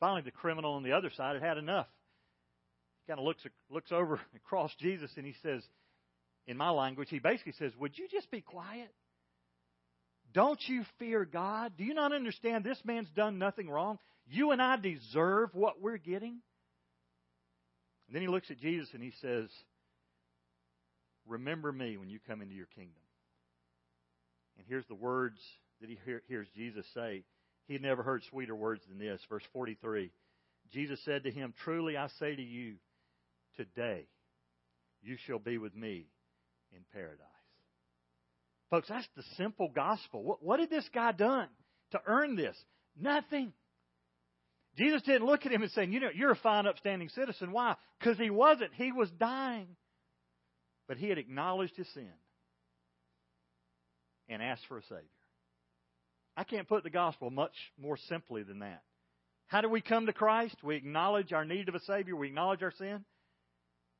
Finally, 0.00 0.22
the 0.22 0.30
criminal 0.30 0.74
on 0.74 0.82
the 0.82 0.92
other 0.92 1.10
side 1.16 1.34
had 1.34 1.42
had 1.42 1.58
enough. 1.58 1.86
He 3.04 3.10
kind 3.10 3.20
of 3.20 3.26
looks 3.26 3.42
looks 3.70 3.92
over 3.92 4.20
across 4.36 4.74
Jesus 4.80 5.10
and 5.16 5.26
he 5.26 5.34
says, 5.42 5.62
in 6.46 6.56
my 6.56 6.70
language, 6.70 7.08
he 7.10 7.18
basically 7.18 7.52
says, 7.52 7.72
"Would 7.78 7.98
you 7.98 8.08
just 8.08 8.30
be 8.30 8.40
quiet? 8.40 8.92
Don't 10.32 10.60
you 10.68 10.84
fear 10.98 11.24
God? 11.24 11.72
Do 11.76 11.84
you 11.84 11.94
not 11.94 12.12
understand 12.12 12.62
this 12.62 12.80
man's 12.84 13.08
done 13.10 13.38
nothing 13.38 13.68
wrong? 13.68 13.98
You 14.28 14.52
and 14.52 14.62
I 14.62 14.76
deserve 14.76 15.50
what 15.54 15.80
we're 15.80 15.98
getting." 15.98 16.40
And 18.06 18.14
then 18.14 18.22
he 18.22 18.28
looks 18.28 18.50
at 18.50 18.58
Jesus 18.58 18.88
and 18.92 19.02
he 19.02 19.12
says, 19.20 19.48
Remember 21.26 21.72
me 21.72 21.96
when 21.96 22.08
you 22.08 22.18
come 22.26 22.40
into 22.40 22.54
your 22.54 22.66
kingdom. 22.66 23.02
And 24.56 24.66
here's 24.68 24.86
the 24.86 24.94
words 24.94 25.38
that 25.80 25.90
he 25.90 25.98
hears 26.28 26.46
Jesus 26.54 26.86
say 26.94 27.24
he 27.66 27.72
had 27.72 27.82
never 27.82 28.02
heard 28.02 28.22
sweeter 28.30 28.54
words 28.54 28.82
than 28.88 28.98
this. 28.98 29.20
Verse 29.28 29.42
43 29.52 30.10
Jesus 30.72 30.98
said 31.04 31.24
to 31.24 31.30
him, 31.30 31.54
Truly 31.64 31.96
I 31.96 32.08
say 32.18 32.34
to 32.34 32.42
you, 32.42 32.74
today 33.56 34.06
you 35.02 35.16
shall 35.26 35.38
be 35.38 35.58
with 35.58 35.74
me 35.74 36.06
in 36.72 36.80
paradise. 36.92 37.26
Folks, 38.70 38.88
that's 38.88 39.06
the 39.16 39.22
simple 39.36 39.70
gospel. 39.72 40.22
What, 40.22 40.42
what 40.42 40.56
did 40.58 40.70
this 40.70 40.88
guy 40.92 41.12
done 41.12 41.48
to 41.92 42.00
earn 42.06 42.34
this? 42.34 42.56
Nothing. 42.98 43.52
Jesus 44.76 45.02
didn't 45.02 45.26
look 45.26 45.46
at 45.46 45.52
him 45.52 45.62
and 45.62 45.70
say, 45.72 45.86
You 45.86 46.00
know, 46.00 46.10
you're 46.14 46.32
a 46.32 46.36
fine, 46.36 46.66
upstanding 46.66 47.08
citizen. 47.08 47.52
Why? 47.52 47.76
Because 47.98 48.18
he 48.18 48.30
wasn't. 48.30 48.72
He 48.74 48.92
was 48.92 49.10
dying. 49.10 49.68
But 50.88 50.98
he 50.98 51.08
had 51.08 51.18
acknowledged 51.18 51.76
his 51.76 51.88
sin 51.94 52.12
and 54.28 54.42
asked 54.42 54.66
for 54.68 54.78
a 54.78 54.82
Savior. 54.82 55.02
I 56.36 56.44
can't 56.44 56.68
put 56.68 56.84
the 56.84 56.90
gospel 56.90 57.30
much 57.30 57.54
more 57.80 57.96
simply 58.08 58.42
than 58.42 58.58
that. 58.60 58.82
How 59.46 59.60
do 59.60 59.68
we 59.68 59.80
come 59.80 60.06
to 60.06 60.12
Christ? 60.12 60.56
We 60.62 60.76
acknowledge 60.76 61.32
our 61.32 61.44
need 61.44 61.68
of 61.68 61.74
a 61.74 61.80
Savior, 61.80 62.16
we 62.16 62.28
acknowledge 62.28 62.62
our 62.62 62.72
sin, 62.72 63.04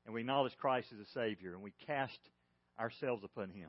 and 0.04 0.14
we 0.14 0.20
acknowledge 0.20 0.56
Christ 0.58 0.88
as 0.92 1.00
a 1.00 1.10
Savior, 1.12 1.54
and 1.54 1.62
we 1.62 1.72
cast 1.86 2.18
ourselves 2.78 3.24
upon 3.24 3.50
Him. 3.50 3.68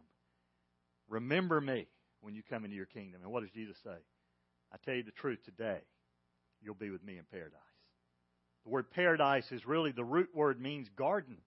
Remember 1.08 1.62
me 1.62 1.88
when 2.22 2.36
you 2.36 2.42
come 2.50 2.66
into 2.66 2.76
your 2.76 2.88
kingdom. 2.88 3.22
And 3.24 3.32
what 3.32 3.42
does 3.42 3.52
Jesus 3.52 3.78
say? 3.84 3.96
I 4.74 4.78
tell 4.84 4.96
you 4.96 5.04
the 5.04 5.12
truth 5.12 5.40
today, 5.46 5.80
you'll 6.68 6.76
be 6.76 6.92
with 6.92 7.04
me 7.04 7.18
in 7.18 7.24
paradise. 7.32 7.58
The 8.66 8.70
word 8.70 8.92
paradise 8.92 9.50
is 9.52 9.66
really 9.66 9.94
the 9.94 10.04
root 10.04 10.30
word 10.36 10.62
means 10.62 10.88
garden. 10.98 11.38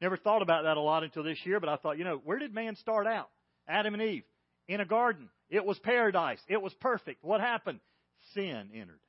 Never 0.00 0.18
thought 0.18 0.42
about 0.42 0.64
that 0.64 0.76
a 0.76 0.80
lot 0.80 1.02
until 1.02 1.22
this 1.22 1.38
year, 1.44 1.58
but 1.58 1.70
I 1.70 1.76
thought, 1.76 1.96
you 1.96 2.04
know, 2.04 2.20
where 2.22 2.38
did 2.38 2.52
man 2.54 2.76
start 2.76 3.06
out? 3.06 3.30
Adam 3.66 3.94
and 3.94 4.02
Eve 4.02 4.24
in 4.68 4.80
a 4.80 4.84
garden. 4.84 5.30
It 5.48 5.64
was 5.64 5.78
paradise. 5.78 6.40
It 6.48 6.60
was 6.60 6.74
perfect. 6.74 7.24
What 7.24 7.40
happened? 7.40 7.80
Sin 8.34 8.68
entered. 8.74 9.00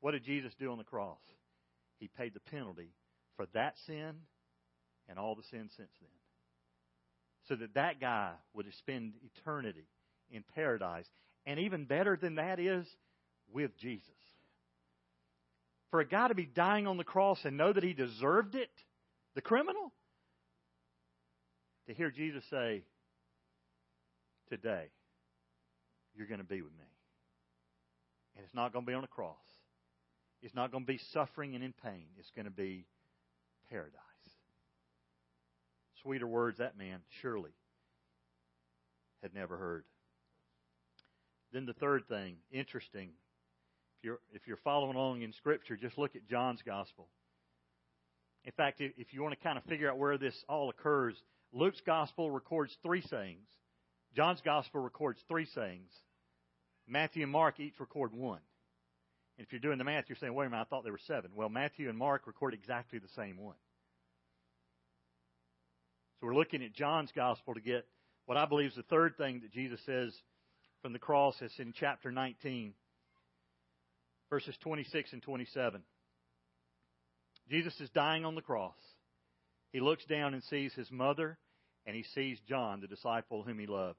What 0.00 0.12
did 0.12 0.24
Jesus 0.24 0.52
do 0.58 0.72
on 0.72 0.78
the 0.78 0.84
cross? 0.84 1.20
He 1.98 2.08
paid 2.08 2.34
the 2.34 2.40
penalty 2.40 2.88
for 3.36 3.46
that 3.52 3.74
sin 3.86 4.14
and 5.08 5.18
all 5.18 5.34
the 5.34 5.42
sins 5.50 5.70
since 5.76 5.92
then. 6.00 6.08
So 7.48 7.56
that 7.56 7.74
that 7.74 8.00
guy 8.00 8.32
would 8.54 8.66
spend 8.78 9.12
eternity 9.22 9.86
in 10.30 10.44
paradise. 10.54 11.06
And 11.44 11.60
even 11.60 11.84
better 11.84 12.16
than 12.16 12.36
that 12.36 12.58
is 12.58 12.86
with 13.52 13.76
Jesus. 13.78 14.08
For 15.90 16.00
a 16.00 16.06
guy 16.06 16.28
to 16.28 16.34
be 16.34 16.46
dying 16.46 16.86
on 16.86 16.96
the 16.96 17.04
cross 17.04 17.44
and 17.44 17.56
know 17.56 17.72
that 17.72 17.84
he 17.84 17.92
deserved 17.92 18.54
it, 18.54 18.70
the 19.34 19.42
criminal, 19.42 19.92
to 21.86 21.94
hear 21.94 22.10
Jesus 22.10 22.44
say, 22.50 22.82
Today, 24.48 24.88
you're 26.14 26.26
going 26.26 26.40
to 26.40 26.46
be 26.46 26.60
with 26.60 26.72
me. 26.72 26.84
And 28.36 28.44
it's 28.44 28.54
not 28.54 28.72
going 28.72 28.84
to 28.84 28.90
be 28.90 28.94
on 28.94 29.04
a 29.04 29.08
cross. 29.08 29.36
It's 30.42 30.54
not 30.54 30.72
going 30.72 30.84
to 30.84 30.92
be 30.92 31.00
suffering 31.12 31.54
and 31.54 31.62
in 31.64 31.72
pain. 31.82 32.04
It's 32.18 32.30
going 32.34 32.44
to 32.44 32.50
be 32.50 32.86
paradise. 33.70 33.96
Sweeter 36.02 36.26
words 36.26 36.58
that 36.58 36.76
man 36.76 37.00
surely 37.20 37.52
had 39.22 39.34
never 39.34 39.56
heard. 39.56 39.84
Then 41.52 41.66
the 41.66 41.74
third 41.74 42.08
thing, 42.08 42.36
interesting. 42.50 43.10
If 44.02 44.06
you're, 44.06 44.18
if 44.32 44.42
you're 44.48 44.58
following 44.64 44.96
along 44.96 45.22
in 45.22 45.32
Scripture, 45.32 45.76
just 45.76 45.96
look 45.96 46.16
at 46.16 46.26
John's 46.28 46.60
Gospel. 46.66 47.06
In 48.44 48.50
fact, 48.56 48.80
if 48.80 49.14
you 49.14 49.22
want 49.22 49.32
to 49.38 49.44
kind 49.44 49.56
of 49.56 49.62
figure 49.64 49.88
out 49.88 49.96
where 49.96 50.18
this 50.18 50.34
all 50.48 50.70
occurs, 50.70 51.14
Luke's 51.52 51.80
Gospel 51.86 52.28
records 52.28 52.76
three 52.82 53.02
sayings. 53.02 53.46
John's 54.16 54.40
Gospel 54.44 54.80
records 54.80 55.20
three 55.28 55.46
sayings. 55.54 55.92
Matthew 56.88 57.22
and 57.22 57.30
Mark 57.30 57.60
each 57.60 57.78
record 57.78 58.12
one. 58.12 58.40
And 59.38 59.46
if 59.46 59.52
you're 59.52 59.60
doing 59.60 59.78
the 59.78 59.84
math, 59.84 60.06
you're 60.08 60.16
saying, 60.16 60.34
wait 60.34 60.46
a 60.46 60.50
minute, 60.50 60.62
I 60.62 60.64
thought 60.64 60.82
there 60.82 60.92
were 60.92 60.98
seven. 61.06 61.30
Well, 61.36 61.48
Matthew 61.48 61.88
and 61.88 61.96
Mark 61.96 62.26
record 62.26 62.54
exactly 62.54 62.98
the 62.98 63.06
same 63.14 63.36
one. 63.36 63.54
So 66.18 66.26
we're 66.26 66.34
looking 66.34 66.64
at 66.64 66.72
John's 66.74 67.12
gospel 67.14 67.54
to 67.54 67.60
get 67.60 67.86
what 68.26 68.36
I 68.36 68.46
believe 68.46 68.70
is 68.70 68.76
the 68.76 68.82
third 68.82 69.16
thing 69.16 69.42
that 69.42 69.52
Jesus 69.52 69.78
says 69.86 70.12
from 70.82 70.92
the 70.92 70.98
cross. 70.98 71.36
It's 71.40 71.56
in 71.60 71.72
chapter 71.72 72.10
19, 72.10 72.74
verses 74.32 74.56
26 74.62 75.12
and 75.12 75.22
27. 75.22 75.82
Jesus 77.50 77.78
is 77.80 77.90
dying 77.90 78.24
on 78.24 78.34
the 78.34 78.40
cross. 78.40 78.78
He 79.72 79.80
looks 79.80 80.06
down 80.06 80.32
and 80.32 80.42
sees 80.44 80.72
his 80.72 80.90
mother, 80.90 81.36
and 81.84 81.94
he 81.94 82.02
sees 82.14 82.38
John, 82.48 82.80
the 82.80 82.86
disciple 82.86 83.42
whom 83.42 83.58
he 83.58 83.66
loved. 83.66 83.98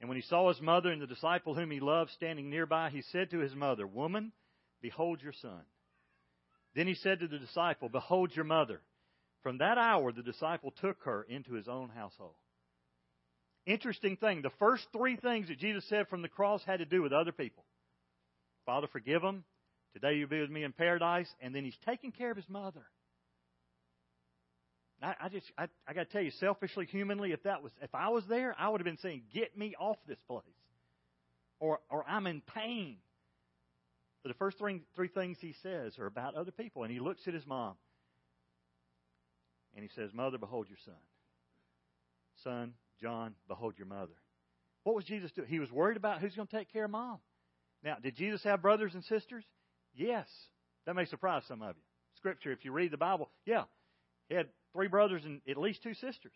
And 0.00 0.08
when 0.08 0.16
he 0.16 0.24
saw 0.24 0.48
his 0.48 0.60
mother 0.60 0.90
and 0.90 1.00
the 1.00 1.06
disciple 1.06 1.54
whom 1.54 1.70
he 1.70 1.78
loved 1.78 2.10
standing 2.16 2.50
nearby, 2.50 2.90
he 2.90 3.02
said 3.12 3.30
to 3.30 3.38
his 3.38 3.54
mother, 3.54 3.86
Woman, 3.86 4.32
behold 4.82 5.22
your 5.22 5.34
son. 5.40 5.62
Then 6.74 6.88
he 6.88 6.94
said 6.94 7.20
to 7.20 7.28
the 7.28 7.38
disciple, 7.38 7.88
Behold 7.88 8.32
your 8.34 8.44
mother. 8.44 8.80
From 9.44 9.58
that 9.58 9.78
hour, 9.78 10.10
the 10.10 10.22
disciple 10.22 10.74
took 10.80 10.96
her 11.04 11.24
into 11.28 11.52
his 11.52 11.68
own 11.68 11.90
household. 11.90 12.34
Interesting 13.66 14.16
thing. 14.16 14.42
The 14.42 14.50
first 14.58 14.84
three 14.90 15.16
things 15.16 15.46
that 15.46 15.60
Jesus 15.60 15.88
said 15.88 16.08
from 16.08 16.22
the 16.22 16.28
cross 16.28 16.64
had 16.66 16.80
to 16.80 16.84
do 16.84 17.02
with 17.02 17.12
other 17.12 17.30
people. 17.30 17.64
Father, 18.66 18.88
forgive 18.92 19.22
them. 19.22 19.44
Today 19.94 20.14
you'll 20.16 20.28
be 20.28 20.40
with 20.40 20.50
me 20.50 20.64
in 20.64 20.72
paradise. 20.72 21.28
And 21.40 21.54
then 21.54 21.64
he's 21.64 21.78
taking 21.86 22.12
care 22.12 22.30
of 22.30 22.36
his 22.36 22.48
mother. 22.48 22.82
I, 25.02 25.14
I 25.22 25.28
just, 25.28 25.46
I, 25.56 25.68
I 25.86 25.94
got 25.94 26.06
to 26.06 26.12
tell 26.12 26.22
you, 26.22 26.32
selfishly, 26.32 26.86
humanly, 26.86 27.32
if 27.32 27.42
that 27.44 27.62
was, 27.62 27.72
if 27.82 27.94
I 27.94 28.08
was 28.08 28.24
there, 28.28 28.54
I 28.58 28.68
would 28.68 28.80
have 28.80 28.86
been 28.86 28.98
saying, 28.98 29.22
"Get 29.32 29.56
me 29.56 29.74
off 29.78 29.98
this 30.08 30.18
place," 30.26 30.42
or, 31.60 31.80
or 31.90 32.04
I'm 32.08 32.26
in 32.26 32.40
pain. 32.54 32.96
But 34.22 34.30
the 34.30 34.38
first 34.38 34.58
three, 34.58 34.82
three 34.96 35.06
things 35.06 35.36
he 35.40 35.54
says 35.62 35.98
are 35.98 36.06
about 36.06 36.34
other 36.34 36.50
people, 36.50 36.82
and 36.82 36.90
he 36.90 36.98
looks 36.98 37.28
at 37.28 37.34
his 37.34 37.46
mom. 37.46 37.74
And 39.76 39.84
he 39.84 39.90
says, 39.94 40.10
Mother, 40.12 40.38
behold 40.38 40.66
your 40.68 40.78
son. 40.84 40.94
Son, 42.42 42.72
John, 43.00 43.34
behold 43.46 43.74
your 43.76 43.86
mother. 43.86 44.14
What 44.82 44.96
was 44.96 45.04
Jesus 45.04 45.30
doing? 45.32 45.46
He 45.48 45.60
was 45.60 45.70
worried 45.70 45.96
about 45.96 46.20
who's 46.20 46.34
going 46.34 46.48
to 46.48 46.56
take 46.56 46.72
care 46.72 46.86
of 46.86 46.90
mom. 46.90 47.18
Now, 47.86 47.96
did 48.02 48.16
Jesus 48.16 48.42
have 48.42 48.62
brothers 48.62 48.94
and 48.94 49.04
sisters? 49.04 49.44
Yes. 49.94 50.26
That 50.86 50.96
may 50.96 51.04
surprise 51.04 51.42
some 51.46 51.62
of 51.62 51.76
you. 51.76 51.82
Scripture, 52.16 52.50
if 52.50 52.64
you 52.64 52.72
read 52.72 52.90
the 52.90 52.96
Bible, 52.96 53.30
yeah. 53.46 53.62
He 54.28 54.34
had 54.34 54.48
three 54.72 54.88
brothers 54.88 55.22
and 55.24 55.40
at 55.48 55.56
least 55.56 55.84
two 55.84 55.94
sisters. 55.94 56.32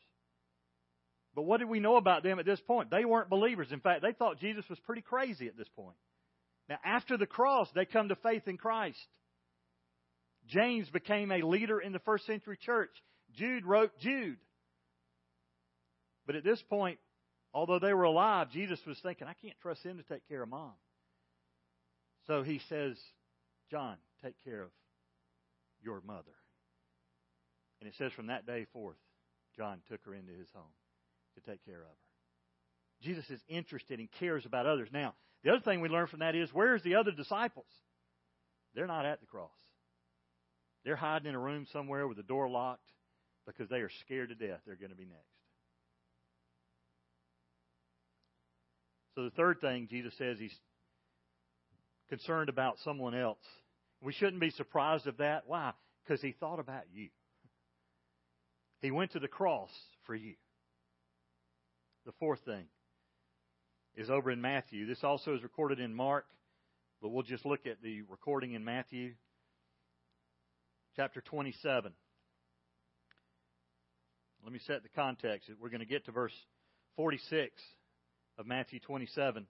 But 1.35 1.43
what 1.43 1.59
did 1.59 1.69
we 1.69 1.81
know 1.81 1.97
about 1.97 2.23
them 2.23 2.39
at 2.39 2.47
this 2.47 2.61
point? 2.61 2.93
They 2.93 3.05
weren't 3.05 3.29
believers. 3.29 3.67
In 3.73 3.81
fact, 3.81 4.01
they 4.03 4.13
thought 4.13 4.39
Jesus 4.39 4.65
was 4.71 4.79
pretty 4.87 5.03
crazy 5.03 5.49
at 5.49 5.57
this 5.57 5.67
point. 5.75 5.97
Now, 6.69 6.79
after 6.85 7.17
the 7.17 7.27
cross, 7.27 7.69
they 7.75 7.85
come 7.85 8.11
to 8.11 8.17
faith 8.17 8.47
in 8.47 8.57
Christ. 8.57 8.99
James 10.47 10.89
became 10.91 11.33
a 11.33 11.45
leader 11.45 11.81
in 11.81 11.93
the 11.93 11.99
first 12.01 12.27
century 12.27 12.59
church. 12.65 12.93
Jude 13.35 13.67
wrote 13.67 13.91
Jude. 13.99 14.39
But 16.29 16.37
at 16.37 16.45
this 16.45 16.63
point, 16.71 17.01
although 17.53 17.81
they 17.81 17.93
were 17.93 18.05
alive, 18.05 18.53
Jesus 18.53 18.79
was 18.87 18.99
thinking, 19.03 19.27
I 19.27 19.35
can't 19.35 19.59
trust 19.63 19.83
him 19.83 19.97
to 19.97 20.05
take 20.05 20.29
care 20.29 20.45
of 20.45 20.49
mom. 20.49 20.75
So 22.27 22.43
he 22.43 22.61
says, 22.69 22.97
John, 23.71 23.97
take 24.23 24.35
care 24.45 24.63
of 24.63 24.71
your 25.83 26.01
mother. 26.07 26.35
And 27.81 27.89
it 27.89 27.95
says 27.97 28.13
from 28.13 28.27
that 28.27 28.47
day 28.47 28.67
forth, 28.73 28.99
John 29.57 29.79
took 29.89 30.01
her 30.05 30.15
into 30.15 30.33
his 30.33 30.49
home 30.55 30.73
to 31.35 31.51
take 31.51 31.65
care 31.65 31.81
of 31.81 31.87
her. 31.87 33.03
Jesus 33.03 33.29
is 33.31 33.41
interested 33.49 33.99
and 33.99 34.09
cares 34.19 34.45
about 34.45 34.67
others. 34.67 34.89
Now, 34.93 35.15
the 35.43 35.51
other 35.51 35.61
thing 35.61 35.81
we 35.81 35.89
learn 35.89 36.07
from 36.07 36.21
that 36.21 36.35
is 36.35 36.51
where's 36.53 36.83
the 36.83 36.97
other 36.97 37.13
disciples? 37.13 37.67
They're 38.75 38.87
not 38.87 39.07
at 39.07 39.21
the 39.21 39.27
cross. 39.27 39.51
They're 40.85 40.97
hiding 40.97 41.29
in 41.29 41.35
a 41.35 41.41
room 41.41 41.67
somewhere 41.73 42.07
with 42.07 42.17
the 42.17 42.23
door 42.23 42.49
locked 42.49 42.91
because 43.47 43.69
they 43.69 43.81
are 43.81 43.91
scared 44.05 44.29
to 44.29 44.35
death 44.35 44.61
they're 44.67 44.77
going 44.77 44.91
to 44.91 44.97
be 44.97 45.07
next. 45.07 45.25
So 49.15 49.25
the 49.25 49.31
third 49.31 49.61
thing 49.61 49.89
Jesus 49.91 50.15
says 50.17 50.39
he's 50.39 50.57
concerned 52.11 52.51
about 52.51 52.79
someone 52.85 53.15
else. 53.15 53.39
We 54.03 54.13
shouldn't 54.13 54.41
be 54.41 54.51
surprised 54.51 55.07
of 55.07 55.17
that. 55.19 55.45
Why? 55.47 55.73
Because 56.05 56.21
he 56.21 56.33
thought 56.33 56.59
about 56.59 56.85
you. 56.93 57.09
He 58.83 58.91
went 58.91 59.13
to 59.13 59.21
the 59.21 59.29
cross 59.29 59.71
for 60.05 60.15
you. 60.15 60.35
The 62.05 62.13
fourth 62.19 62.41
thing 62.45 62.65
is 63.95 64.11
over 64.11 64.31
in 64.31 64.41
Matthew. 64.41 64.87
This 64.87 65.05
also 65.05 65.35
is 65.35 65.43
recorded 65.43 65.81
in 65.81 65.95
Mark, 65.95 66.25
but 67.01 67.11
we'll 67.11 67.23
just 67.23 67.47
look 67.47 67.67
at 67.67 67.83
the 67.83 68.03
recording 68.03 68.55
in 68.55 68.65
Matthew 68.65 69.15
chapter 70.97 71.21
27. 71.21 71.93
Let 74.43 74.53
me 74.53 74.59
set 74.67 74.83
the 74.83 74.89
context. 74.89 75.51
We're 75.61 75.69
going 75.69 75.81
to 75.81 75.87
get 75.87 76.07
to 76.07 76.13
verse 76.13 76.35
46 76.97 77.53
of 78.39 78.47
Matthew 78.47 78.81
27. 78.81 79.47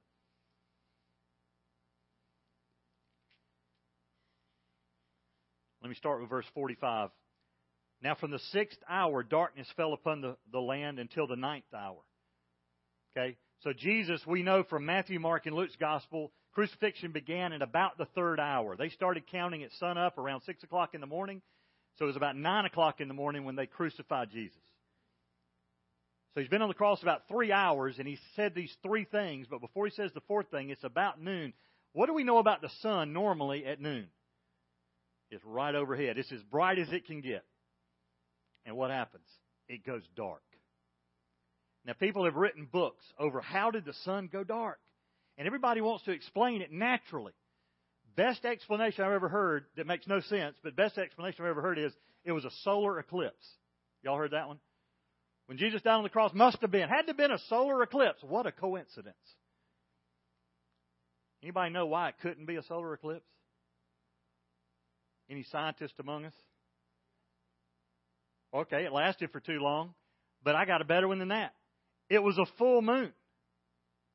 Let 5.82 5.88
me 5.88 5.94
start 5.94 6.20
with 6.20 6.30
verse 6.30 6.46
45. 6.54 7.10
Now, 8.02 8.14
from 8.14 8.30
the 8.30 8.38
sixth 8.52 8.78
hour, 8.88 9.22
darkness 9.22 9.66
fell 9.76 9.92
upon 9.92 10.20
the, 10.20 10.36
the 10.52 10.60
land 10.60 10.98
until 10.98 11.26
the 11.26 11.36
ninth 11.36 11.72
hour. 11.74 11.98
Okay? 13.16 13.36
So, 13.62 13.72
Jesus, 13.72 14.22
we 14.26 14.42
know 14.42 14.62
from 14.62 14.86
Matthew, 14.86 15.20
Mark, 15.20 15.46
and 15.46 15.54
Luke's 15.54 15.76
gospel, 15.76 16.32
crucifixion 16.52 17.12
began 17.12 17.52
at 17.52 17.62
about 17.62 17.98
the 17.98 18.06
third 18.06 18.40
hour. 18.40 18.76
They 18.76 18.88
started 18.88 19.26
counting 19.30 19.62
at 19.62 19.72
sunup 19.78 20.16
around 20.16 20.42
6 20.42 20.62
o'clock 20.62 20.94
in 20.94 21.00
the 21.00 21.06
morning. 21.06 21.42
So, 21.98 22.04
it 22.04 22.08
was 22.08 22.16
about 22.16 22.36
9 22.36 22.64
o'clock 22.64 23.00
in 23.00 23.08
the 23.08 23.14
morning 23.14 23.44
when 23.44 23.56
they 23.56 23.66
crucified 23.66 24.30
Jesus. 24.30 24.62
So 26.34 26.40
he's 26.40 26.48
been 26.48 26.62
on 26.62 26.68
the 26.68 26.74
cross 26.74 27.02
about 27.02 27.26
three 27.28 27.50
hours, 27.50 27.96
and 27.98 28.06
he 28.06 28.18
said 28.36 28.54
these 28.54 28.74
three 28.84 29.04
things, 29.04 29.48
but 29.50 29.60
before 29.60 29.86
he 29.86 29.92
says 29.92 30.12
the 30.14 30.20
fourth 30.28 30.48
thing, 30.50 30.70
it's 30.70 30.84
about 30.84 31.20
noon. 31.20 31.52
What 31.92 32.06
do 32.06 32.14
we 32.14 32.22
know 32.22 32.38
about 32.38 32.60
the 32.60 32.70
sun 32.82 33.12
normally 33.12 33.66
at 33.66 33.80
noon? 33.80 34.06
It's 35.30 35.44
right 35.44 35.74
overhead. 35.74 36.18
It's 36.18 36.32
as 36.32 36.42
bright 36.42 36.78
as 36.78 36.92
it 36.92 37.06
can 37.06 37.20
get. 37.20 37.44
And 38.66 38.76
what 38.76 38.90
happens? 38.90 39.26
It 39.68 39.84
goes 39.84 40.02
dark. 40.16 40.42
Now, 41.84 41.94
people 41.94 42.24
have 42.24 42.34
written 42.34 42.68
books 42.70 43.04
over 43.18 43.40
how 43.40 43.70
did 43.70 43.84
the 43.84 43.94
sun 44.04 44.28
go 44.30 44.44
dark? 44.44 44.78
And 45.38 45.46
everybody 45.46 45.80
wants 45.80 46.04
to 46.04 46.10
explain 46.10 46.60
it 46.60 46.70
naturally. 46.70 47.32
Best 48.16 48.44
explanation 48.44 49.04
I've 49.04 49.12
ever 49.12 49.28
heard 49.28 49.64
that 49.76 49.86
makes 49.86 50.06
no 50.06 50.20
sense, 50.20 50.56
but 50.62 50.76
best 50.76 50.98
explanation 50.98 51.44
I've 51.44 51.50
ever 51.50 51.62
heard 51.62 51.78
is 51.78 51.92
it 52.24 52.32
was 52.32 52.44
a 52.44 52.50
solar 52.64 52.98
eclipse. 52.98 53.46
Y'all 54.02 54.18
heard 54.18 54.32
that 54.32 54.48
one? 54.48 54.58
When 55.46 55.56
Jesus 55.56 55.82
died 55.82 55.94
on 55.94 56.02
the 56.02 56.10
cross, 56.10 56.32
must 56.34 56.60
have 56.60 56.70
been, 56.70 56.88
had 56.88 57.02
to 57.02 57.08
have 57.08 57.16
been 57.16 57.32
a 57.32 57.38
solar 57.48 57.82
eclipse. 57.82 58.22
What 58.22 58.46
a 58.46 58.52
coincidence. 58.52 59.16
Anybody 61.42 61.72
know 61.72 61.86
why 61.86 62.10
it 62.10 62.16
couldn't 62.20 62.46
be 62.46 62.56
a 62.56 62.62
solar 62.64 62.92
eclipse? 62.92 63.24
Any 65.30 65.44
scientists 65.44 65.98
among 66.00 66.24
us? 66.24 66.34
Okay, 68.52 68.84
it 68.84 68.92
lasted 68.92 69.30
for 69.30 69.38
too 69.38 69.60
long, 69.60 69.94
but 70.42 70.56
I 70.56 70.64
got 70.64 70.82
a 70.82 70.84
better 70.84 71.06
one 71.06 71.20
than 71.20 71.28
that. 71.28 71.54
It 72.08 72.20
was 72.20 72.36
a 72.36 72.46
full 72.58 72.82
moon. 72.82 73.12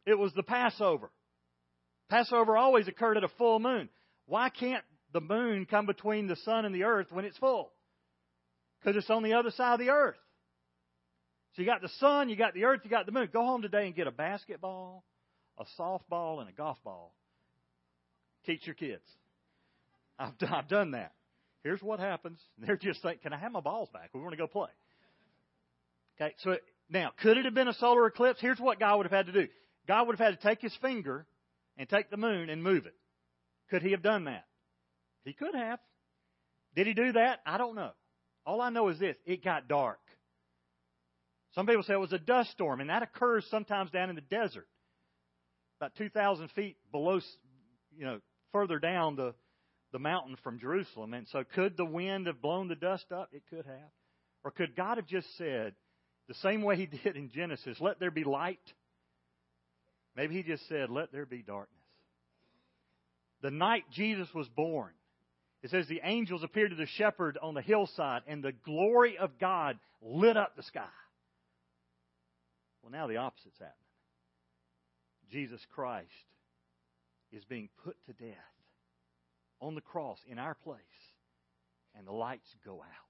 It 0.06 0.20
was 0.20 0.34
the 0.34 0.44
Passover. 0.44 1.10
Passover 2.10 2.58
always 2.58 2.90
occurred 2.90 3.16
at 3.16 3.24
a 3.24 3.30
full 3.38 3.60
moon. 3.60 3.88
Why 4.26 4.50
can't 4.50 4.84
the 5.14 5.22
moon 5.22 5.66
come 5.66 5.86
between 5.86 6.28
the 6.28 6.36
sun 6.36 6.66
and 6.66 6.76
the 6.76 6.84
earth 6.84 7.08
when 7.12 7.24
it's 7.24 7.38
full? 7.38 7.72
Because 8.82 8.98
it's 8.98 9.10
on 9.10 9.24
the 9.24 9.34
other 9.34 9.52
side 9.52 9.74
of 9.74 9.80
the 9.80 9.92
earth. 9.92 10.18
So 11.56 11.62
you 11.62 11.68
got 11.68 11.82
the 11.82 11.90
sun, 12.00 12.28
you 12.28 12.36
got 12.36 12.54
the 12.54 12.66
earth, 12.66 12.82
you 12.84 12.90
got 12.90 13.06
the 13.06 13.14
moon. 13.14 13.30
Go 13.32 13.46
home 13.46 13.62
today 13.62 13.86
and 13.86 13.96
get 13.96 14.08
a 14.08 14.12
basketball, 14.12 15.06
a 15.58 15.64
softball, 15.80 16.42
and 16.42 16.50
a 16.50 16.52
golf 16.52 16.78
ball. 16.84 17.16
Teach 18.46 18.68
your 18.68 18.76
kids. 18.76 19.04
I've, 20.20 20.34
I've 20.50 20.68
done 20.68 20.92
that. 20.92 21.14
Here's 21.64 21.82
what 21.82 22.00
happens. 22.00 22.40
They're 22.58 22.78
just 22.78 23.04
like, 23.04 23.22
can 23.22 23.34
I 23.34 23.38
have 23.38 23.52
my 23.52 23.62
balls 23.62 23.90
back? 23.92 24.12
We 24.14 24.22
want 24.22 24.32
to 24.32 24.38
go 24.38 24.48
play. 24.48 24.70
Okay, 26.20 26.34
so 26.40 26.58
now, 26.90 27.12
could 27.22 27.38
it 27.38 27.46
have 27.46 27.54
been 27.54 27.68
a 27.68 27.74
solar 27.74 28.06
eclipse? 28.06 28.40
Here's 28.40 28.60
what 28.60 28.80
God 28.80 28.98
would 28.98 29.06
have 29.06 29.12
had 29.12 29.26
to 29.28 29.34
do. 29.34 29.48
God 29.88 30.08
would 30.08 30.18
have 30.18 30.26
had 30.26 30.40
to 30.40 30.48
take 30.48 30.62
his 30.62 30.76
finger 30.82 31.26
and 31.78 31.90
take 31.90 32.10
the 32.10 32.18
moon 32.18 32.50
and 32.50 32.64
move 32.64 32.86
it. 32.86 32.96
Could 33.70 33.82
he 33.82 33.92
have 33.92 34.02
done 34.02 34.26
that? 34.26 34.46
He 35.26 35.34
could 35.34 35.56
have. 35.56 35.80
Did 36.76 36.88
he 36.88 36.94
do 36.94 37.14
that? 37.14 37.40
I 37.46 37.58
don't 37.58 37.76
know. 37.76 37.92
All 38.46 38.62
I 38.62 38.70
know 38.70 38.90
is 38.90 39.00
this 39.00 39.16
it 39.26 39.44
got 39.44 39.68
dark. 39.68 40.00
Some 41.54 41.66
people 41.66 41.84
say 41.84 41.94
it 41.94 42.00
was 42.00 42.14
a 42.14 42.20
dust 42.20 42.52
storm, 42.52 42.82
and 42.82 42.90
that 42.90 43.02
occurs 43.02 43.46
sometimes 43.50 43.90
down 43.90 44.10
in 44.10 44.16
the 44.16 44.22
desert, 44.22 44.68
about 45.80 45.96
2,000 45.96 46.52
feet 46.52 46.78
below, 46.92 47.22
you 47.98 48.06
know, 48.06 48.20
further 48.52 48.78
down 48.78 49.16
the, 49.16 49.34
the 49.92 50.00
mountain 50.00 50.36
from 50.44 50.60
Jerusalem. 50.60 51.14
And 51.14 51.28
so, 51.30 51.44
could 51.44 51.78
the 51.78 51.86
wind 51.86 52.28
have 52.28 52.42
blown 52.42 52.68
the 52.68 52.76
dust 52.76 53.12
up? 53.12 53.30
It 53.32 53.44
could 53.50 53.66
have. 53.66 53.92
Or 54.44 54.52
could 54.52 54.76
God 54.76 54.98
have 54.98 55.08
just 55.08 55.28
said, 55.38 55.74
the 56.28 56.34
same 56.36 56.62
way 56.62 56.76
He 56.76 56.86
did 57.04 57.16
in 57.16 57.32
Genesis, 57.32 57.78
let 57.80 58.00
there 58.00 58.12
be 58.12 58.24
light? 58.24 58.60
Maybe 60.16 60.36
He 60.36 60.44
just 60.44 60.68
said, 60.68 60.90
let 60.90 61.12
there 61.12 61.26
be 61.26 61.42
darkness. 61.42 61.72
The 63.42 63.52
night 63.52 63.84
Jesus 63.92 64.28
was 64.34 64.48
born, 64.50 64.92
it 65.62 65.72
says 65.72 65.88
the 65.88 66.02
angels 66.04 66.44
appeared 66.44 66.72
to 66.72 66.76
the 66.76 66.86
shepherd 66.86 67.38
on 67.42 67.54
the 67.54 67.62
hillside, 67.62 68.22
and 68.28 68.44
the 68.44 68.54
glory 68.66 69.18
of 69.18 69.40
God 69.40 69.78
lit 70.02 70.38
up 70.38 70.56
the 70.56 70.64
sky. 70.64 70.86
Well, 72.82 72.92
now 72.92 73.08
the 73.08 73.18
opposite's 73.18 73.58
happening. 73.58 73.74
Jesus 75.32 75.60
Christ 75.74 76.10
is 77.32 77.44
being 77.46 77.70
put 77.84 77.96
to 78.06 78.14
death 78.14 78.55
on 79.62 79.76
the 79.76 79.82
cross 79.82 80.20
in 80.28 80.40
our 80.40 80.56
place, 80.56 80.80
and 81.98 82.06
the 82.08 82.12
lights 82.12 82.56
go 82.64 82.82
out. 82.82 83.06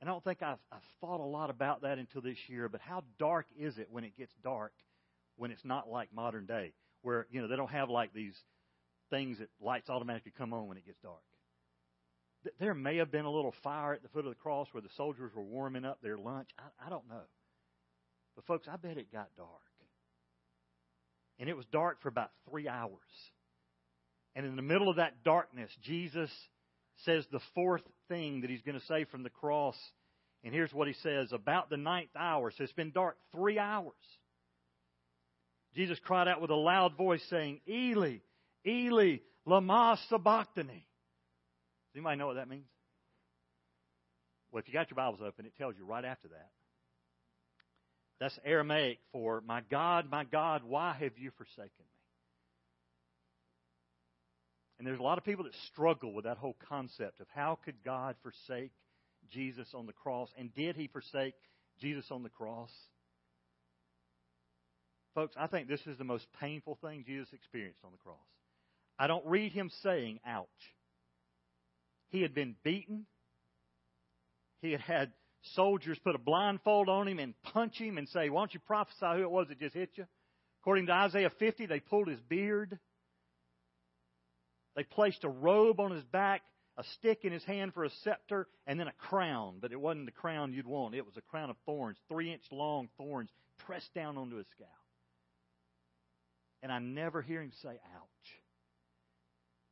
And 0.00 0.10
I 0.10 0.12
don't 0.12 0.24
think 0.24 0.42
I've, 0.42 0.58
I've 0.70 0.82
thought 1.00 1.20
a 1.20 1.24
lot 1.24 1.48
about 1.50 1.82
that 1.82 1.98
until 1.98 2.20
this 2.20 2.36
year, 2.48 2.68
but 2.68 2.80
how 2.80 3.02
dark 3.18 3.46
is 3.58 3.78
it 3.78 3.88
when 3.90 4.04
it 4.04 4.16
gets 4.16 4.32
dark 4.42 4.72
when 5.36 5.50
it's 5.50 5.64
not 5.64 5.88
like 5.88 6.12
modern 6.14 6.46
day, 6.46 6.72
where, 7.02 7.26
you 7.30 7.40
know, 7.40 7.48
they 7.48 7.56
don't 7.56 7.70
have 7.70 7.90
like 7.90 8.12
these 8.12 8.34
things 9.10 9.38
that 9.38 9.48
lights 9.60 9.88
automatically 9.88 10.32
come 10.36 10.52
on 10.52 10.66
when 10.66 10.76
it 10.76 10.86
gets 10.86 10.98
dark. 11.02 11.22
There 12.58 12.74
may 12.74 12.96
have 12.98 13.10
been 13.10 13.24
a 13.24 13.30
little 13.30 13.54
fire 13.62 13.92
at 13.92 14.02
the 14.02 14.08
foot 14.08 14.24
of 14.24 14.30
the 14.30 14.36
cross 14.36 14.68
where 14.72 14.82
the 14.82 14.88
soldiers 14.96 15.32
were 15.34 15.42
warming 15.42 15.84
up 15.84 15.98
their 16.02 16.16
lunch. 16.16 16.48
I, 16.58 16.86
I 16.86 16.90
don't 16.90 17.08
know. 17.08 17.24
But, 18.34 18.46
folks, 18.46 18.68
I 18.70 18.76
bet 18.76 18.98
it 18.98 19.12
got 19.12 19.28
dark. 19.36 19.48
And 21.38 21.48
it 21.48 21.56
was 21.56 21.66
dark 21.66 22.00
for 22.00 22.08
about 22.08 22.30
three 22.48 22.68
hours. 22.68 22.90
And 24.36 24.44
in 24.44 24.54
the 24.54 24.62
middle 24.62 24.90
of 24.90 24.96
that 24.96 25.24
darkness, 25.24 25.70
Jesus 25.82 26.30
says 27.04 27.24
the 27.32 27.40
fourth 27.54 27.82
thing 28.08 28.42
that 28.42 28.50
he's 28.50 28.60
going 28.60 28.78
to 28.78 28.84
say 28.84 29.04
from 29.04 29.22
the 29.22 29.30
cross. 29.30 29.76
And 30.44 30.54
here's 30.54 30.74
what 30.74 30.88
he 30.88 30.94
says 31.02 31.32
about 31.32 31.70
the 31.70 31.78
ninth 31.78 32.10
hour. 32.16 32.52
So 32.52 32.62
it's 32.62 32.72
been 32.74 32.92
dark 32.92 33.16
three 33.32 33.58
hours. 33.58 33.94
Jesus 35.74 35.98
cried 36.04 36.28
out 36.28 36.42
with 36.42 36.50
a 36.50 36.54
loud 36.54 36.96
voice, 36.96 37.22
saying, 37.30 37.60
Eli, 37.66 38.18
Eli, 38.66 39.16
lama 39.46 39.98
sabachthani. 40.10 40.86
Does 41.94 41.96
anybody 41.96 42.18
know 42.18 42.26
what 42.26 42.36
that 42.36 42.48
means? 42.48 42.68
Well, 44.52 44.60
if 44.60 44.68
you 44.68 44.74
got 44.74 44.90
your 44.90 44.96
Bibles 44.96 45.20
open, 45.26 45.46
it 45.46 45.56
tells 45.56 45.76
you 45.78 45.86
right 45.86 46.04
after 46.04 46.28
that. 46.28 46.50
That's 48.20 48.38
Aramaic 48.44 48.98
for, 49.12 49.42
My 49.46 49.62
God, 49.70 50.10
my 50.10 50.24
God, 50.24 50.62
why 50.62 50.94
have 51.00 51.18
you 51.18 51.30
forsaken 51.36 51.70
me? 51.78 51.95
And 54.78 54.86
there's 54.86 54.98
a 54.98 55.02
lot 55.02 55.18
of 55.18 55.24
people 55.24 55.44
that 55.44 55.54
struggle 55.72 56.12
with 56.12 56.24
that 56.24 56.36
whole 56.36 56.56
concept 56.68 57.20
of 57.20 57.26
how 57.34 57.58
could 57.64 57.76
God 57.84 58.14
forsake 58.22 58.72
Jesus 59.30 59.68
on 59.74 59.86
the 59.86 59.92
cross? 59.92 60.28
And 60.38 60.54
did 60.54 60.76
he 60.76 60.86
forsake 60.86 61.34
Jesus 61.80 62.06
on 62.10 62.22
the 62.22 62.28
cross? 62.28 62.70
Folks, 65.14 65.34
I 65.38 65.46
think 65.46 65.68
this 65.68 65.80
is 65.86 65.96
the 65.96 66.04
most 66.04 66.26
painful 66.40 66.78
thing 66.82 67.04
Jesus 67.06 67.28
experienced 67.32 67.80
on 67.84 67.92
the 67.92 67.98
cross. 67.98 68.18
I 68.98 69.06
don't 69.06 69.24
read 69.26 69.52
him 69.52 69.70
saying, 69.82 70.20
ouch. 70.26 70.46
He 72.08 72.22
had 72.22 72.34
been 72.34 72.54
beaten. 72.62 73.06
He 74.60 74.72
had 74.72 74.80
had 74.80 75.12
soldiers 75.54 75.98
put 76.02 76.14
a 76.14 76.18
blindfold 76.18 76.88
on 76.88 77.08
him 77.08 77.18
and 77.18 77.34
punch 77.42 77.78
him 77.78 77.98
and 77.98 78.08
say, 78.08 78.28
Why 78.28 78.40
don't 78.42 78.54
you 78.54 78.60
prophesy 78.60 79.06
who 79.14 79.22
it 79.22 79.30
was 79.30 79.48
that 79.48 79.58
just 79.58 79.74
hit 79.74 79.90
you? 79.94 80.04
According 80.62 80.86
to 80.86 80.92
Isaiah 80.92 81.30
50, 81.38 81.66
they 81.66 81.80
pulled 81.80 82.08
his 82.08 82.20
beard. 82.20 82.78
They 84.76 84.84
placed 84.84 85.24
a 85.24 85.28
robe 85.28 85.80
on 85.80 85.90
his 85.90 86.04
back, 86.04 86.42
a 86.76 86.84
stick 86.94 87.24
in 87.24 87.32
his 87.32 87.44
hand 87.44 87.72
for 87.72 87.84
a 87.84 87.90
scepter, 88.04 88.46
and 88.66 88.78
then 88.78 88.88
a 88.88 88.92
crown. 88.92 89.56
But 89.60 89.72
it 89.72 89.80
wasn't 89.80 90.06
the 90.06 90.12
crown 90.12 90.52
you'd 90.52 90.66
want. 90.66 90.94
It 90.94 91.06
was 91.06 91.16
a 91.16 91.22
crown 91.22 91.48
of 91.48 91.56
thorns, 91.64 91.96
three 92.08 92.32
inch 92.32 92.44
long 92.52 92.88
thorns 92.98 93.30
pressed 93.66 93.92
down 93.94 94.18
onto 94.18 94.36
his 94.36 94.46
scalp. 94.54 94.70
And 96.62 96.70
I 96.70 96.78
never 96.78 97.22
hear 97.22 97.42
him 97.42 97.52
say, 97.62 97.70
ouch. 97.70 98.40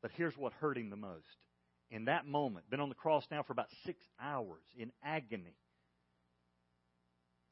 But 0.01 0.11
here's 0.17 0.37
what 0.37 0.53
hurt 0.55 0.79
him 0.79 0.91
the 0.91 0.97
most. 0.97 1.25
In 1.91 2.07
that 2.07 2.27
moment, 2.27 2.69
been 2.71 2.81
on 2.81 2.89
the 2.89 2.95
cross 2.95 3.25
now 3.31 3.43
for 3.43 3.53
about 3.53 3.69
six 3.85 4.03
hours 4.21 4.63
in 4.77 4.91
agony. 5.05 5.57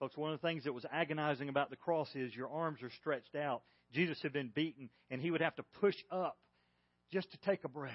Folks, 0.01 0.17
one 0.17 0.33
of 0.33 0.41
the 0.41 0.47
things 0.47 0.65
that 0.65 0.73
was 0.73 0.87
agonizing 0.91 1.49
about 1.49 1.71
the 1.71 1.77
cross 1.77 2.09
is 2.15 2.35
your 2.35 2.49
arms 2.49 2.83
are 2.83 2.91
stretched 2.91 3.37
out. 3.37 3.63
Jesus 3.93 4.21
had 4.23 4.33
been 4.33 4.51
beaten, 4.55 4.89
and 5.11 5.21
he 5.21 5.31
would 5.31 5.43
have 5.43 5.55
to 5.57 5.63
push 5.81 5.95
up 6.11 6.39
just 7.13 7.31
to 7.33 7.39
take 7.39 7.65
a 7.65 7.69
breath. 7.69 7.93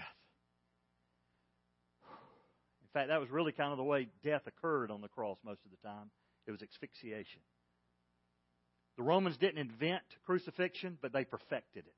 In 2.82 2.90
fact, 2.94 3.10
that 3.10 3.20
was 3.20 3.30
really 3.30 3.52
kind 3.52 3.72
of 3.72 3.78
the 3.78 3.84
way 3.84 4.08
death 4.24 4.44
occurred 4.48 4.92
on 4.92 5.02
the 5.02 5.08
cross 5.08 5.38
most 5.44 5.60
of 5.66 5.72
the 5.72 5.88
time. 5.88 6.10
It 6.46 6.52
was 6.52 6.62
asphyxiation. 6.62 7.42
The 8.98 9.04
Romans 9.04 9.38
didn't 9.38 9.60
invent 9.60 10.04
crucifixion, 10.26 10.98
but 11.02 11.14
they 11.14 11.24
perfected 11.24 11.86
it. 11.86 11.94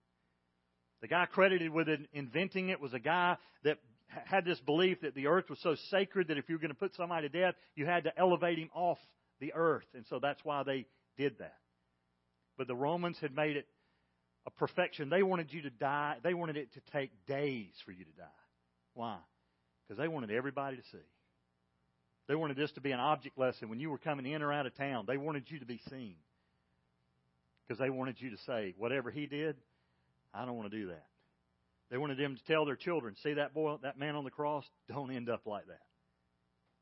The 1.02 1.08
guy 1.08 1.26
credited 1.28 1.72
with 1.72 1.88
inventing 2.12 2.70
it 2.70 2.82
was 2.82 2.94
a 2.94 3.00
guy 3.00 3.38
that 3.64 3.78
had 4.08 4.44
this 4.44 4.60
belief 4.62 5.02
that 5.02 5.16
the 5.16 5.28
earth 5.28 5.50
was 5.50 5.60
so 5.62 5.76
sacred 5.92 6.28
that 6.28 6.38
if 6.38 6.50
you 6.50 6.56
were 6.56 6.60
going 6.60 6.74
to 6.74 6.76
put 6.76 6.96
somebody 6.96 7.30
to 7.30 7.40
death, 7.40 7.56
you 7.76 7.86
had 7.86 8.04
to 8.04 8.20
elevate 8.20 8.58
him 8.58 8.70
off 8.74 8.98
the 9.40 9.54
earth. 9.54 9.86
And 9.94 10.06
so 10.10 10.20
that's 10.20 10.44
why 10.44 10.64
they 10.64 10.88
did 11.18 11.38
that. 11.40 11.56
But 12.58 12.68
the 12.68 12.76
Romans 12.76 13.18
had 13.22 13.34
made 13.34 13.56
it 13.56 13.68
a 14.46 14.52
perfection. 14.52 15.10
They 15.10 15.24
wanted 15.24 15.52
you 15.52 15.64
to 15.64 15.70
die. 15.70 16.18
They 16.24 16.34
wanted 16.34 16.58
it 16.58 16.74
to 16.74 16.82
take 16.92 17.12
days 17.28 17.74
for 17.86 17.92
you 17.92 18.06
to 18.06 18.12
die. 18.12 18.26
Why? 18.94 19.18
Because 19.88 20.00
they 20.00 20.08
wanted 20.08 20.32
everybody 20.32 20.78
to 20.78 20.84
see. 20.92 20.98
They 22.28 22.36
wanted 22.36 22.58
this 22.58 22.72
to 22.74 22.82
be 22.82 22.92
an 22.92 23.00
object 23.00 23.38
lesson 23.38 23.70
when 23.70 23.80
you 23.80 23.90
were 23.90 23.98
coming 23.98 24.26
in 24.26 24.42
or 24.42 24.54
out 24.54 24.66
of 24.66 24.76
town. 24.76 25.06
They 25.08 25.18
wanted 25.18 25.46
you 25.48 25.60
to 25.60 25.66
be 25.66 25.80
seen. 25.90 26.16
Because 27.68 27.80
they 27.80 27.90
wanted 27.90 28.20
you 28.20 28.32
to 28.32 28.38
say, 28.46 28.76
whatever 28.78 29.12
he 29.12 29.26
did, 29.26 29.56
I 30.34 30.46
don't 30.46 30.56
want 30.56 30.72
to 30.72 30.78
do 30.78 30.88
that. 30.88 31.06
They 31.90 31.98
wanted 31.98 32.18
them 32.18 32.36
to 32.36 32.44
tell 32.46 32.66
their 32.66 32.76
children, 32.76 33.16
see 33.24 33.34
that 33.34 33.54
boy, 33.54 33.78
that 33.82 33.98
man 33.98 34.16
on 34.16 34.24
the 34.24 34.32
cross? 34.32 34.64
Don't 34.88 35.12
end 35.12 35.30
up 35.30 35.48
like 35.48 35.68
that. 35.68 35.82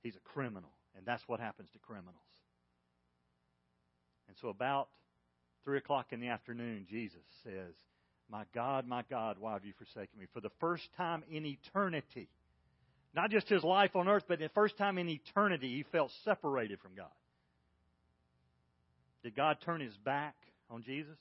He's 0.03 0.15
a 0.15 0.29
criminal. 0.33 0.71
And 0.95 1.05
that's 1.05 1.23
what 1.27 1.39
happens 1.39 1.69
to 1.71 1.79
criminals. 1.79 2.15
And 4.27 4.35
so 4.41 4.49
about 4.49 4.89
3 5.67 5.79
o'clock 5.79 6.13
in 6.13 6.21
the 6.21 6.29
afternoon, 6.29 6.87
Jesus 6.89 7.19
says, 7.43 7.73
My 8.31 8.45
God, 8.55 8.87
my 8.87 9.03
God, 9.09 9.35
why 9.37 9.51
have 9.51 9.65
you 9.65 9.73
forsaken 9.77 10.17
me? 10.17 10.25
For 10.33 10.39
the 10.39 10.51
first 10.61 10.87
time 10.95 11.23
in 11.29 11.45
eternity, 11.45 12.29
not 13.13 13.31
just 13.31 13.49
his 13.49 13.65
life 13.65 13.93
on 13.93 14.07
earth, 14.07 14.23
but 14.29 14.39
the 14.39 14.47
first 14.55 14.77
time 14.77 14.97
in 14.97 15.09
eternity, 15.09 15.75
he 15.75 15.83
felt 15.91 16.09
separated 16.23 16.79
from 16.79 16.95
God. 16.95 17.11
Did 19.23 19.35
God 19.35 19.57
turn 19.65 19.81
his 19.81 19.97
back 19.97 20.35
on 20.69 20.83
Jesus? 20.83 21.17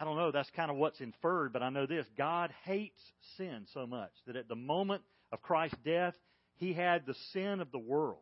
I 0.00 0.06
don't 0.06 0.16
know, 0.16 0.30
that's 0.30 0.50
kind 0.56 0.70
of 0.70 0.78
what's 0.78 1.02
inferred, 1.02 1.52
but 1.52 1.62
I 1.62 1.68
know 1.68 1.84
this. 1.84 2.06
God 2.16 2.54
hates 2.64 3.02
sin 3.36 3.66
so 3.74 3.86
much 3.86 4.12
that 4.26 4.36
at 4.36 4.48
the 4.48 4.56
moment 4.56 5.02
of 5.30 5.42
Christ's 5.42 5.76
death, 5.84 6.14
he 6.56 6.72
had 6.72 7.04
the 7.04 7.16
sin 7.34 7.60
of 7.60 7.70
the 7.70 7.78
world 7.78 8.16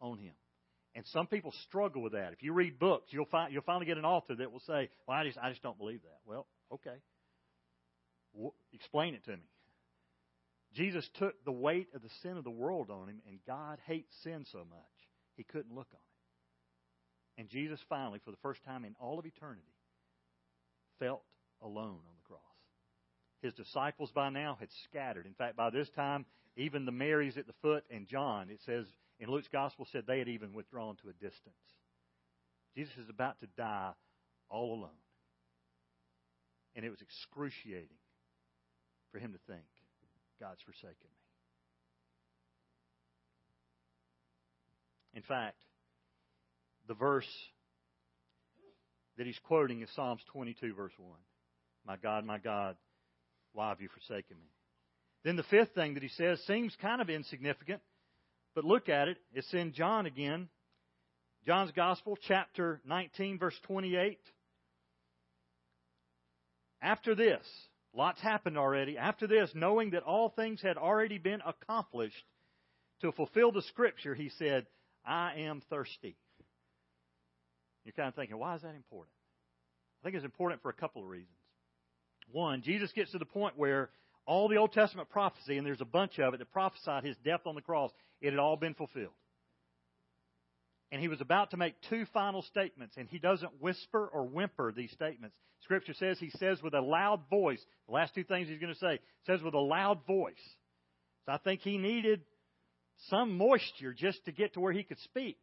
on 0.00 0.18
him. 0.18 0.34
And 0.98 1.06
some 1.06 1.28
people 1.28 1.52
struggle 1.68 2.02
with 2.02 2.14
that. 2.14 2.32
If 2.32 2.42
you 2.42 2.52
read 2.52 2.80
books, 2.80 3.12
you'll 3.12 3.26
find 3.26 3.52
you'll 3.52 3.62
finally 3.62 3.86
get 3.86 3.98
an 3.98 4.04
author 4.04 4.34
that 4.34 4.50
will 4.50 4.58
say, 4.58 4.90
"Well, 5.06 5.16
I 5.16 5.22
just 5.22 5.38
I 5.38 5.48
just 5.48 5.62
don't 5.62 5.78
believe 5.78 6.02
that." 6.02 6.18
Well, 6.26 6.48
okay. 6.72 6.96
W- 8.34 8.52
explain 8.72 9.14
it 9.14 9.24
to 9.26 9.36
me. 9.36 9.48
Jesus 10.74 11.08
took 11.14 11.44
the 11.44 11.52
weight 11.52 11.86
of 11.94 12.02
the 12.02 12.08
sin 12.22 12.36
of 12.36 12.42
the 12.42 12.50
world 12.50 12.90
on 12.90 13.08
him, 13.08 13.22
and 13.28 13.38
God 13.46 13.78
hates 13.86 14.12
sin 14.24 14.44
so 14.50 14.64
much 14.68 15.08
he 15.36 15.44
couldn't 15.44 15.72
look 15.72 15.86
on 15.92 16.00
it. 16.00 17.42
And 17.42 17.48
Jesus 17.48 17.78
finally, 17.88 18.18
for 18.24 18.32
the 18.32 18.36
first 18.38 18.64
time 18.64 18.84
in 18.84 18.96
all 18.98 19.20
of 19.20 19.24
eternity, 19.24 19.76
felt 20.98 21.22
alone 21.62 22.00
on 22.08 22.16
the 22.16 22.26
cross. 22.26 22.40
His 23.40 23.54
disciples 23.54 24.10
by 24.10 24.30
now 24.30 24.56
had 24.58 24.68
scattered. 24.90 25.26
In 25.26 25.34
fact, 25.34 25.56
by 25.56 25.70
this 25.70 25.88
time, 25.90 26.26
even 26.56 26.86
the 26.86 26.90
Marys 26.90 27.38
at 27.38 27.46
the 27.46 27.54
foot 27.62 27.84
and 27.88 28.08
John, 28.08 28.50
it 28.50 28.60
says 28.66 28.84
in 29.20 29.30
Luke's 29.30 29.48
gospel, 29.48 29.86
said 29.90 30.04
they 30.06 30.18
had 30.18 30.28
even 30.28 30.52
withdrawn 30.52 30.96
to 31.02 31.08
a 31.08 31.12
distance. 31.12 31.56
Jesus 32.74 32.94
is 33.02 33.08
about 33.08 33.40
to 33.40 33.46
die 33.56 33.92
all 34.48 34.74
alone. 34.74 34.90
And 36.76 36.84
it 36.84 36.90
was 36.90 37.00
excruciating 37.00 37.98
for 39.10 39.18
him 39.18 39.32
to 39.32 39.38
think, 39.52 39.64
God's 40.40 40.62
forsaken 40.62 40.94
me. 41.02 41.18
In 45.14 45.22
fact, 45.22 45.56
the 46.86 46.94
verse 46.94 47.26
that 49.16 49.26
he's 49.26 49.38
quoting 49.48 49.82
is 49.82 49.88
Psalms 49.96 50.20
22, 50.32 50.74
verse 50.74 50.92
1. 50.96 51.10
My 51.86 51.96
God, 51.96 52.24
my 52.24 52.38
God, 52.38 52.76
why 53.52 53.70
have 53.70 53.80
you 53.80 53.88
forsaken 53.88 54.36
me? 54.36 54.46
Then 55.24 55.36
the 55.36 55.42
fifth 55.44 55.74
thing 55.74 55.94
that 55.94 56.02
he 56.02 56.08
says 56.10 56.40
seems 56.46 56.76
kind 56.80 57.00
of 57.02 57.10
insignificant, 57.10 57.80
but 58.58 58.64
look 58.64 58.88
at 58.88 59.06
it. 59.06 59.18
It's 59.32 59.54
in 59.54 59.72
John 59.72 60.06
again. 60.06 60.48
John's 61.46 61.70
Gospel, 61.70 62.18
chapter 62.26 62.80
19, 62.84 63.38
verse 63.38 63.54
28. 63.68 64.18
After 66.82 67.14
this, 67.14 67.46
lots 67.94 68.20
happened 68.20 68.58
already. 68.58 68.98
After 68.98 69.28
this, 69.28 69.48
knowing 69.54 69.90
that 69.90 70.02
all 70.02 70.30
things 70.30 70.60
had 70.60 70.76
already 70.76 71.18
been 71.18 71.40
accomplished 71.46 72.24
to 73.02 73.12
fulfill 73.12 73.52
the 73.52 73.62
Scripture, 73.62 74.16
he 74.16 74.28
said, 74.40 74.66
I 75.06 75.34
am 75.36 75.62
thirsty. 75.70 76.16
You're 77.84 77.92
kind 77.92 78.08
of 78.08 78.16
thinking, 78.16 78.38
why 78.38 78.56
is 78.56 78.62
that 78.62 78.74
important? 78.74 79.14
I 80.02 80.04
think 80.04 80.16
it's 80.16 80.24
important 80.24 80.62
for 80.62 80.70
a 80.70 80.74
couple 80.74 81.02
of 81.02 81.08
reasons. 81.08 81.30
One, 82.32 82.62
Jesus 82.62 82.90
gets 82.90 83.12
to 83.12 83.18
the 83.18 83.24
point 83.24 83.56
where 83.56 83.90
all 84.26 84.48
the 84.48 84.56
Old 84.56 84.72
Testament 84.72 85.10
prophecy, 85.10 85.58
and 85.58 85.64
there's 85.64 85.80
a 85.80 85.84
bunch 85.84 86.18
of 86.18 86.34
it 86.34 86.38
that 86.38 86.50
prophesied 86.50 87.04
his 87.04 87.16
death 87.24 87.42
on 87.46 87.54
the 87.54 87.60
cross, 87.62 87.92
it 88.20 88.30
had 88.30 88.38
all 88.38 88.56
been 88.56 88.74
fulfilled. 88.74 89.12
And 90.90 91.00
he 91.00 91.08
was 91.08 91.20
about 91.20 91.50
to 91.50 91.56
make 91.56 91.74
two 91.90 92.06
final 92.14 92.42
statements, 92.42 92.96
and 92.96 93.08
he 93.08 93.18
doesn't 93.18 93.60
whisper 93.60 94.06
or 94.06 94.24
whimper 94.24 94.72
these 94.72 94.90
statements. 94.92 95.36
Scripture 95.62 95.94
says 95.94 96.18
he 96.18 96.30
says 96.38 96.62
with 96.62 96.74
a 96.74 96.80
loud 96.80 97.28
voice, 97.28 97.62
the 97.86 97.94
last 97.94 98.14
two 98.14 98.24
things 98.24 98.48
he's 98.48 98.60
going 98.60 98.72
to 98.72 98.78
say, 98.78 98.98
says 99.26 99.42
with 99.42 99.54
a 99.54 99.60
loud 99.60 100.06
voice. 100.06 100.34
So 101.26 101.32
I 101.32 101.38
think 101.38 101.60
he 101.60 101.76
needed 101.76 102.22
some 103.10 103.36
moisture 103.36 103.92
just 103.92 104.24
to 104.24 104.32
get 104.32 104.54
to 104.54 104.60
where 104.60 104.72
he 104.72 104.82
could 104.82 104.98
speak. 105.00 105.38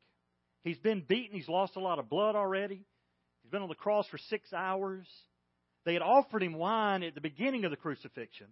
He's 0.64 0.80
been 0.80 1.04
beaten. 1.08 1.38
He's 1.38 1.48
lost 1.48 1.76
a 1.76 1.80
lot 1.80 2.00
of 2.00 2.10
blood 2.10 2.36
already. 2.36 2.84
He's 3.44 3.52
been 3.52 3.62
on 3.62 3.70
the 3.70 3.76
cross 3.76 4.08
for 4.08 4.18
six 4.18 4.52
hours. 4.52 5.06
They 5.86 5.94
had 5.94 6.02
offered 6.02 6.42
him 6.42 6.56
wine 6.56 7.04
at 7.04 7.14
the 7.14 7.22
beginning 7.22 7.66
of 7.66 7.72
the 7.72 7.78
crucifixion, 7.78 8.48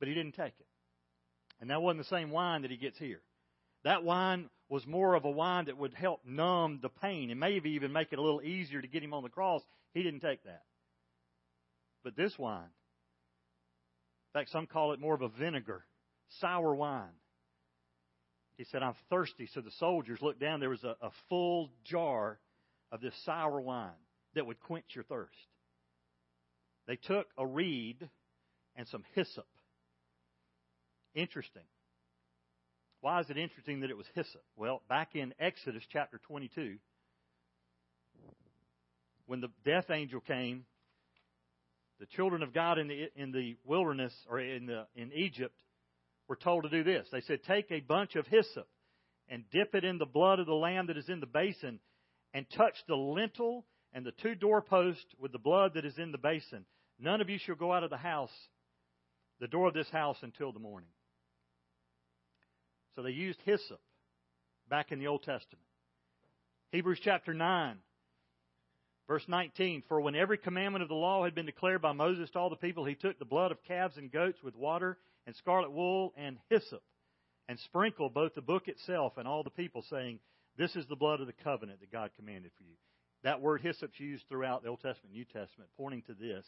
but 0.00 0.08
he 0.08 0.14
didn't 0.14 0.32
take 0.32 0.54
it. 0.58 0.66
And 1.60 1.70
that 1.70 1.80
wasn't 1.80 2.00
the 2.00 2.16
same 2.16 2.30
wine 2.30 2.62
that 2.62 2.70
he 2.72 2.76
gets 2.76 2.98
here. 2.98 3.20
That 3.84 4.04
wine 4.04 4.50
was 4.68 4.86
more 4.86 5.14
of 5.14 5.24
a 5.24 5.30
wine 5.30 5.66
that 5.66 5.76
would 5.76 5.94
help 5.94 6.20
numb 6.24 6.78
the 6.82 6.88
pain 6.88 7.30
and 7.30 7.40
maybe 7.40 7.70
even 7.70 7.92
make 7.92 8.12
it 8.12 8.18
a 8.18 8.22
little 8.22 8.42
easier 8.42 8.80
to 8.80 8.88
get 8.88 9.02
him 9.02 9.14
on 9.14 9.22
the 9.22 9.28
cross. 9.28 9.62
He 9.94 10.02
didn't 10.02 10.20
take 10.20 10.44
that. 10.44 10.62
But 12.04 12.16
this 12.16 12.38
wine, 12.38 12.62
in 14.32 14.40
fact, 14.40 14.50
some 14.50 14.66
call 14.66 14.92
it 14.92 15.00
more 15.00 15.14
of 15.14 15.22
a 15.22 15.28
vinegar, 15.28 15.84
sour 16.40 16.74
wine. 16.74 17.08
He 18.56 18.64
said, 18.64 18.82
I'm 18.82 18.94
thirsty. 19.08 19.48
So 19.52 19.60
the 19.60 19.72
soldiers 19.78 20.20
looked 20.20 20.40
down. 20.40 20.60
There 20.60 20.70
was 20.70 20.84
a, 20.84 20.94
a 21.00 21.10
full 21.28 21.70
jar 21.84 22.38
of 22.92 23.00
this 23.00 23.14
sour 23.24 23.60
wine 23.60 23.90
that 24.34 24.46
would 24.46 24.60
quench 24.60 24.84
your 24.94 25.04
thirst. 25.04 25.34
They 26.86 26.96
took 26.96 27.26
a 27.38 27.46
reed 27.46 28.08
and 28.76 28.86
some 28.88 29.04
hyssop. 29.14 29.46
Interesting. 31.14 31.62
Why 33.00 33.20
is 33.20 33.30
it 33.30 33.38
interesting 33.38 33.80
that 33.80 33.90
it 33.90 33.96
was 33.96 34.06
hyssop? 34.14 34.42
Well, 34.56 34.82
back 34.88 35.14
in 35.14 35.32
Exodus 35.38 35.82
chapter 35.90 36.20
22, 36.26 36.76
when 39.26 39.40
the 39.40 39.48
death 39.64 39.90
angel 39.90 40.20
came, 40.20 40.64
the 41.98 42.06
children 42.06 42.42
of 42.42 42.52
God 42.52 42.78
in 42.78 42.88
the 42.88 43.08
in 43.14 43.32
the 43.32 43.56
wilderness 43.64 44.12
or 44.28 44.40
in 44.40 44.66
the 44.66 44.86
in 44.94 45.12
Egypt 45.12 45.54
were 46.28 46.36
told 46.36 46.64
to 46.64 46.70
do 46.70 46.82
this. 46.82 47.06
They 47.10 47.20
said, 47.22 47.40
Take 47.46 47.70
a 47.70 47.80
bunch 47.80 48.16
of 48.16 48.26
hyssop 48.26 48.68
and 49.28 49.44
dip 49.50 49.74
it 49.74 49.84
in 49.84 49.98
the 49.98 50.06
blood 50.06 50.38
of 50.38 50.46
the 50.46 50.54
lamb 50.54 50.88
that 50.88 50.96
is 50.96 51.08
in 51.08 51.20
the 51.20 51.26
basin, 51.26 51.78
and 52.34 52.46
touch 52.56 52.74
the 52.86 52.96
lintel 52.96 53.64
and 53.92 54.04
the 54.04 54.12
two 54.22 54.34
doorposts 54.34 55.04
with 55.18 55.32
the 55.32 55.38
blood 55.38 55.72
that 55.74 55.84
is 55.84 55.98
in 55.98 56.12
the 56.12 56.18
basin. 56.18 56.64
None 56.98 57.20
of 57.20 57.30
you 57.30 57.38
shall 57.38 57.54
go 57.54 57.72
out 57.72 57.84
of 57.84 57.90
the 57.90 57.96
house, 57.96 58.32
the 59.40 59.48
door 59.48 59.68
of 59.68 59.74
this 59.74 59.88
house, 59.90 60.18
until 60.22 60.52
the 60.52 60.58
morning. 60.58 60.90
So 62.94 63.02
they 63.02 63.10
used 63.10 63.40
hyssop 63.44 63.80
back 64.68 64.92
in 64.92 64.98
the 64.98 65.06
Old 65.06 65.22
Testament. 65.22 65.64
Hebrews 66.72 67.00
chapter 67.02 67.34
9, 67.34 67.78
verse 69.08 69.24
19 69.26 69.82
For 69.88 70.00
when 70.00 70.14
every 70.14 70.38
commandment 70.38 70.82
of 70.82 70.88
the 70.88 70.94
law 70.94 71.24
had 71.24 71.34
been 71.34 71.46
declared 71.46 71.82
by 71.82 71.92
Moses 71.92 72.30
to 72.30 72.38
all 72.38 72.50
the 72.50 72.56
people, 72.56 72.84
he 72.84 72.94
took 72.94 73.18
the 73.18 73.24
blood 73.24 73.50
of 73.50 73.62
calves 73.64 73.96
and 73.96 74.10
goats 74.10 74.42
with 74.42 74.56
water 74.56 74.98
and 75.26 75.34
scarlet 75.36 75.72
wool 75.72 76.12
and 76.16 76.38
hyssop, 76.48 76.82
and 77.48 77.58
sprinkled 77.58 78.14
both 78.14 78.34
the 78.34 78.40
book 78.40 78.68
itself 78.68 79.14
and 79.16 79.26
all 79.26 79.42
the 79.42 79.50
people, 79.50 79.84
saying, 79.90 80.20
This 80.56 80.76
is 80.76 80.86
the 80.86 80.96
blood 80.96 81.20
of 81.20 81.26
the 81.26 81.32
covenant 81.44 81.80
that 81.80 81.92
God 81.92 82.10
commanded 82.16 82.52
for 82.56 82.64
you. 82.64 82.76
That 83.22 83.40
word 83.40 83.60
hyssop's 83.60 83.98
used 84.00 84.24
throughout 84.28 84.62
the 84.62 84.68
Old 84.68 84.80
Testament, 84.80 85.12
New 85.12 85.24
Testament, 85.24 85.70
pointing 85.76 86.02
to 86.02 86.14
this. 86.14 86.46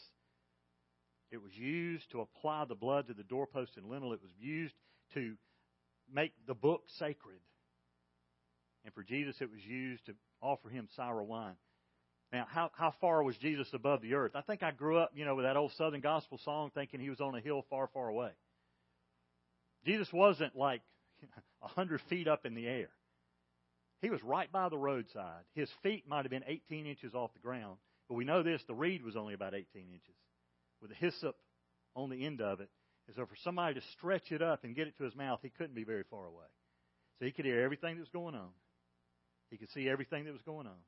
It 1.30 1.42
was 1.42 1.52
used 1.54 2.10
to 2.12 2.20
apply 2.20 2.66
the 2.66 2.74
blood 2.74 3.08
to 3.08 3.14
the 3.14 3.22
doorpost 3.22 3.72
and 3.76 3.88
lintel. 3.88 4.12
It 4.12 4.22
was 4.22 4.32
used 4.38 4.74
to 5.14 5.34
make 6.12 6.32
the 6.46 6.54
book 6.54 6.82
sacred. 6.98 7.40
And 8.84 8.92
for 8.94 9.02
Jesus, 9.02 9.36
it 9.40 9.50
was 9.50 9.64
used 9.64 10.06
to 10.06 10.14
offer 10.40 10.68
him 10.68 10.88
sour 10.96 11.22
wine. 11.22 11.56
Now, 12.32 12.46
how, 12.48 12.70
how 12.74 12.94
far 13.00 13.22
was 13.22 13.36
Jesus 13.36 13.68
above 13.74 14.00
the 14.00 14.14
earth? 14.14 14.32
I 14.34 14.40
think 14.40 14.62
I 14.62 14.70
grew 14.70 14.98
up, 14.98 15.12
you 15.14 15.24
know, 15.24 15.34
with 15.34 15.44
that 15.44 15.56
old 15.56 15.72
Southern 15.72 16.00
gospel 16.00 16.38
song 16.38 16.70
thinking 16.74 16.98
he 16.98 17.10
was 17.10 17.20
on 17.20 17.34
a 17.34 17.40
hill 17.40 17.64
far, 17.68 17.88
far 17.92 18.08
away. 18.08 18.30
Jesus 19.84 20.10
wasn't 20.12 20.56
like 20.56 20.80
a 21.62 21.68
hundred 21.68 22.00
feet 22.08 22.26
up 22.26 22.46
in 22.46 22.54
the 22.54 22.66
air. 22.66 22.88
He 24.00 24.10
was 24.10 24.22
right 24.22 24.50
by 24.50 24.68
the 24.68 24.78
roadside. 24.78 25.44
His 25.54 25.68
feet 25.82 26.08
might 26.08 26.24
have 26.24 26.30
been 26.30 26.44
18 26.46 26.86
inches 26.86 27.14
off 27.14 27.32
the 27.34 27.40
ground, 27.40 27.76
but 28.08 28.14
we 28.14 28.24
know 28.24 28.42
this 28.42 28.62
the 28.66 28.74
reed 28.74 29.04
was 29.04 29.16
only 29.16 29.34
about 29.34 29.54
18 29.54 29.66
inches, 29.74 30.16
with 30.80 30.90
a 30.90 30.94
hyssop 30.94 31.36
on 31.94 32.10
the 32.10 32.24
end 32.26 32.40
of 32.40 32.60
it. 32.60 32.70
And 33.06 33.16
so 33.16 33.26
for 33.26 33.36
somebody 33.42 33.74
to 33.74 33.86
stretch 33.92 34.30
it 34.30 34.42
up 34.42 34.64
and 34.64 34.76
get 34.76 34.86
it 34.86 34.96
to 34.98 35.04
his 35.04 35.14
mouth, 35.16 35.40
he 35.42 35.50
couldn't 35.50 35.74
be 35.74 35.84
very 35.84 36.04
far 36.10 36.26
away. 36.26 36.46
So 37.18 37.24
he 37.24 37.32
could 37.32 37.44
hear 37.44 37.62
everything 37.62 37.96
that 37.96 38.00
was 38.00 38.08
going 38.08 38.34
on. 38.34 38.50
He 39.50 39.58
could 39.58 39.70
see 39.70 39.88
everything 39.88 40.24
that 40.24 40.32
was 40.32 40.42
going 40.42 40.66
on. 40.66 40.80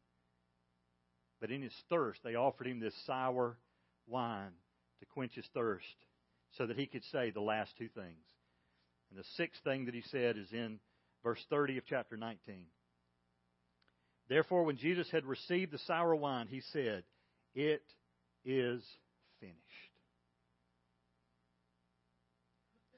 But 1.40 1.50
in 1.50 1.62
his 1.62 1.74
thirst, 1.90 2.20
they 2.24 2.36
offered 2.36 2.66
him 2.66 2.80
this 2.80 2.94
sour 3.06 3.58
wine 4.06 4.52
to 5.00 5.06
quench 5.06 5.34
his 5.34 5.48
thirst 5.52 5.84
so 6.56 6.66
that 6.66 6.78
he 6.78 6.86
could 6.86 7.04
say 7.12 7.30
the 7.30 7.40
last 7.40 7.76
two 7.76 7.88
things. 7.88 8.24
And 9.10 9.18
the 9.18 9.28
sixth 9.36 9.62
thing 9.62 9.84
that 9.86 9.94
he 9.94 10.02
said 10.10 10.36
is 10.36 10.52
in 10.52 10.78
verse 11.22 11.44
30 11.50 11.78
of 11.78 11.84
chapter 11.86 12.16
19. 12.16 12.38
Therefore, 14.28 14.64
when 14.64 14.76
Jesus 14.76 15.10
had 15.10 15.24
received 15.26 15.72
the 15.72 15.78
sour 15.78 16.14
wine, 16.14 16.46
he 16.48 16.62
said, 16.72 17.04
It 17.54 17.82
is 18.44 18.82
finished. 19.40 19.83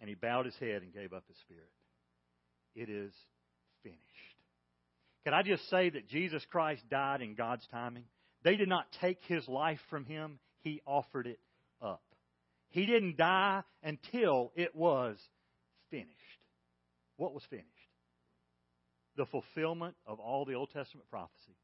And 0.00 0.08
he 0.08 0.14
bowed 0.14 0.46
his 0.46 0.56
head 0.56 0.82
and 0.82 0.92
gave 0.92 1.12
up 1.12 1.24
his 1.28 1.36
spirit. 1.38 1.70
It 2.74 2.90
is 2.90 3.12
finished. 3.82 4.00
Can 5.24 5.34
I 5.34 5.42
just 5.42 5.68
say 5.70 5.90
that 5.90 6.08
Jesus 6.08 6.44
Christ 6.50 6.82
died 6.90 7.22
in 7.22 7.34
God's 7.34 7.66
timing? 7.70 8.04
They 8.44 8.56
did 8.56 8.68
not 8.68 8.86
take 9.00 9.18
his 9.24 9.48
life 9.48 9.80
from 9.90 10.04
him, 10.04 10.38
he 10.62 10.80
offered 10.86 11.26
it 11.26 11.40
up. 11.82 12.02
He 12.70 12.86
didn't 12.86 13.16
die 13.16 13.62
until 13.82 14.52
it 14.54 14.74
was 14.74 15.16
finished. 15.90 16.10
What 17.16 17.32
was 17.32 17.42
finished? 17.48 17.66
The 19.16 19.26
fulfillment 19.26 19.96
of 20.06 20.20
all 20.20 20.44
the 20.44 20.54
Old 20.54 20.70
Testament 20.72 21.08
prophecy. 21.08 21.56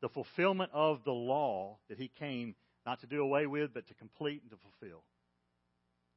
The 0.00 0.08
fulfillment 0.08 0.70
of 0.72 1.04
the 1.04 1.12
law 1.12 1.78
that 1.88 1.98
he 1.98 2.10
came 2.18 2.54
Not 2.84 3.00
to 3.00 3.06
do 3.06 3.22
away 3.22 3.46
with, 3.46 3.72
but 3.72 3.86
to 3.88 3.94
complete 3.94 4.42
and 4.42 4.50
to 4.50 4.56
fulfill. 4.56 5.04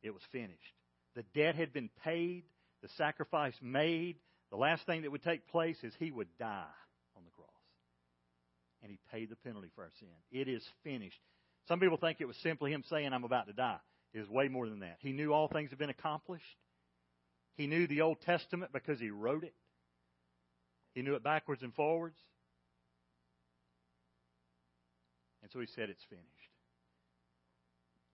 It 0.01 0.13
was 0.13 0.23
finished. 0.31 0.73
The 1.15 1.23
debt 1.33 1.55
had 1.55 1.71
been 1.73 1.89
paid, 2.03 2.43
the 2.81 2.89
sacrifice 2.97 3.55
made. 3.61 4.17
The 4.51 4.57
last 4.57 4.85
thing 4.85 5.01
that 5.01 5.11
would 5.11 5.23
take 5.23 5.47
place 5.47 5.77
is 5.83 5.93
he 5.97 6.11
would 6.11 6.27
die 6.37 6.65
on 7.15 7.23
the 7.23 7.31
cross. 7.31 7.49
And 8.83 8.91
he 8.91 8.99
paid 9.11 9.29
the 9.29 9.35
penalty 9.37 9.69
for 9.75 9.83
our 9.83 9.91
sin. 9.99 10.09
It 10.31 10.47
is 10.47 10.63
finished. 10.83 11.19
Some 11.67 11.79
people 11.79 11.97
think 11.97 12.19
it 12.19 12.27
was 12.27 12.37
simply 12.37 12.71
him 12.71 12.83
saying, 12.89 13.11
I'm 13.11 13.23
about 13.23 13.47
to 13.47 13.53
die. 13.53 13.79
It 14.13 14.19
was 14.19 14.29
way 14.29 14.49
more 14.49 14.69
than 14.69 14.79
that. 14.79 14.97
He 14.99 15.13
knew 15.13 15.33
all 15.33 15.47
things 15.47 15.71
had 15.71 15.79
been 15.79 15.89
accomplished. 15.89 16.43
He 17.55 17.67
knew 17.67 17.87
the 17.87 18.01
Old 18.01 18.21
Testament 18.21 18.71
because 18.71 18.99
he 18.99 19.09
wrote 19.09 19.43
it. 19.43 19.53
He 20.93 21.01
knew 21.01 21.15
it 21.15 21.23
backwards 21.23 21.63
and 21.63 21.73
forwards. 21.73 22.17
And 25.41 25.51
so 25.51 25.59
he 25.59 25.67
said, 25.67 25.89
It's 25.89 26.03
finished. 26.09 26.25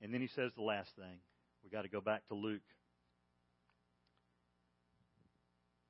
And 0.01 0.13
then 0.13 0.21
he 0.21 0.27
says 0.27 0.51
the 0.55 0.63
last 0.63 0.89
thing. 0.95 1.19
We've 1.63 1.71
got 1.71 1.83
to 1.83 1.89
go 1.89 2.01
back 2.01 2.27
to 2.27 2.33
Luke 2.33 2.61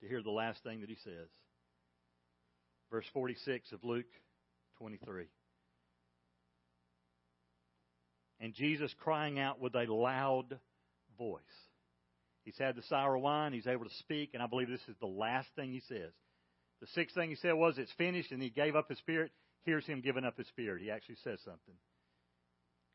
to 0.02 0.08
hear 0.08 0.22
the 0.22 0.32
last 0.32 0.64
thing 0.64 0.82
that 0.82 0.90
he 0.90 0.98
says. 1.04 1.28
Verse 2.92 3.06
46 3.14 3.72
of 3.72 3.84
Luke 3.84 4.06
23. 4.78 5.26
And 8.40 8.54
Jesus 8.54 8.94
crying 9.04 9.40
out 9.40 9.60
with 9.60 9.76
a 9.76 9.86
loud 9.92 10.60
voice. 11.18 11.42
He's 12.44 12.58
had 12.58 12.76
the 12.76 12.82
sour 12.84 13.18
wine, 13.18 13.54
he's 13.54 13.68
able 13.68 13.86
to 13.86 13.96
speak, 14.00 14.32
and 14.34 14.42
I 14.42 14.48
believe 14.48 14.68
this 14.68 14.80
is 14.88 14.96
the 15.00 15.06
last 15.06 15.48
thing 15.56 15.72
he 15.72 15.82
says. 15.88 16.12
The 16.82 16.88
sixth 16.96 17.16
thing 17.16 17.30
he 17.30 17.36
said 17.36 17.54
was, 17.54 17.78
It's 17.78 17.92
finished, 18.00 18.32
and 18.32 18.42
he 18.42 18.50
gave 18.50 18.76
up 18.76 18.90
his 18.90 18.98
spirit. 18.98 19.32
Here's 19.64 19.86
him 19.86 20.02
giving 20.02 20.26
up 20.26 20.38
his 20.38 20.48
spirit. 20.48 20.82
He 20.82 20.90
actually 20.90 21.18
says 21.24 21.40
something 21.46 21.76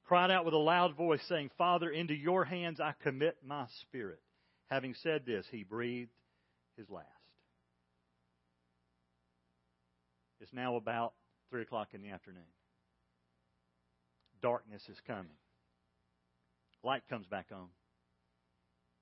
cried 0.06 0.30
out 0.30 0.44
with 0.44 0.54
a 0.54 0.58
loud 0.58 0.96
voice, 0.96 1.20
saying, 1.28 1.50
Father, 1.58 1.90
into 1.90 2.14
your 2.14 2.44
hands 2.44 2.80
I 2.80 2.94
commit 3.02 3.36
my 3.44 3.66
spirit. 3.82 4.20
Having 4.70 4.94
said 5.02 5.26
this, 5.26 5.46
he 5.50 5.64
breathed 5.64 6.10
his 6.76 6.90
last. 6.90 7.06
It's 10.40 10.52
now 10.52 10.76
about 10.76 11.14
3 11.50 11.62
o'clock 11.62 11.88
in 11.94 12.02
the 12.02 12.10
afternoon. 12.10 12.42
Darkness 14.42 14.82
is 14.88 14.98
coming. 15.06 15.38
Light 16.82 17.02
comes 17.08 17.26
back 17.26 17.46
on. 17.52 17.68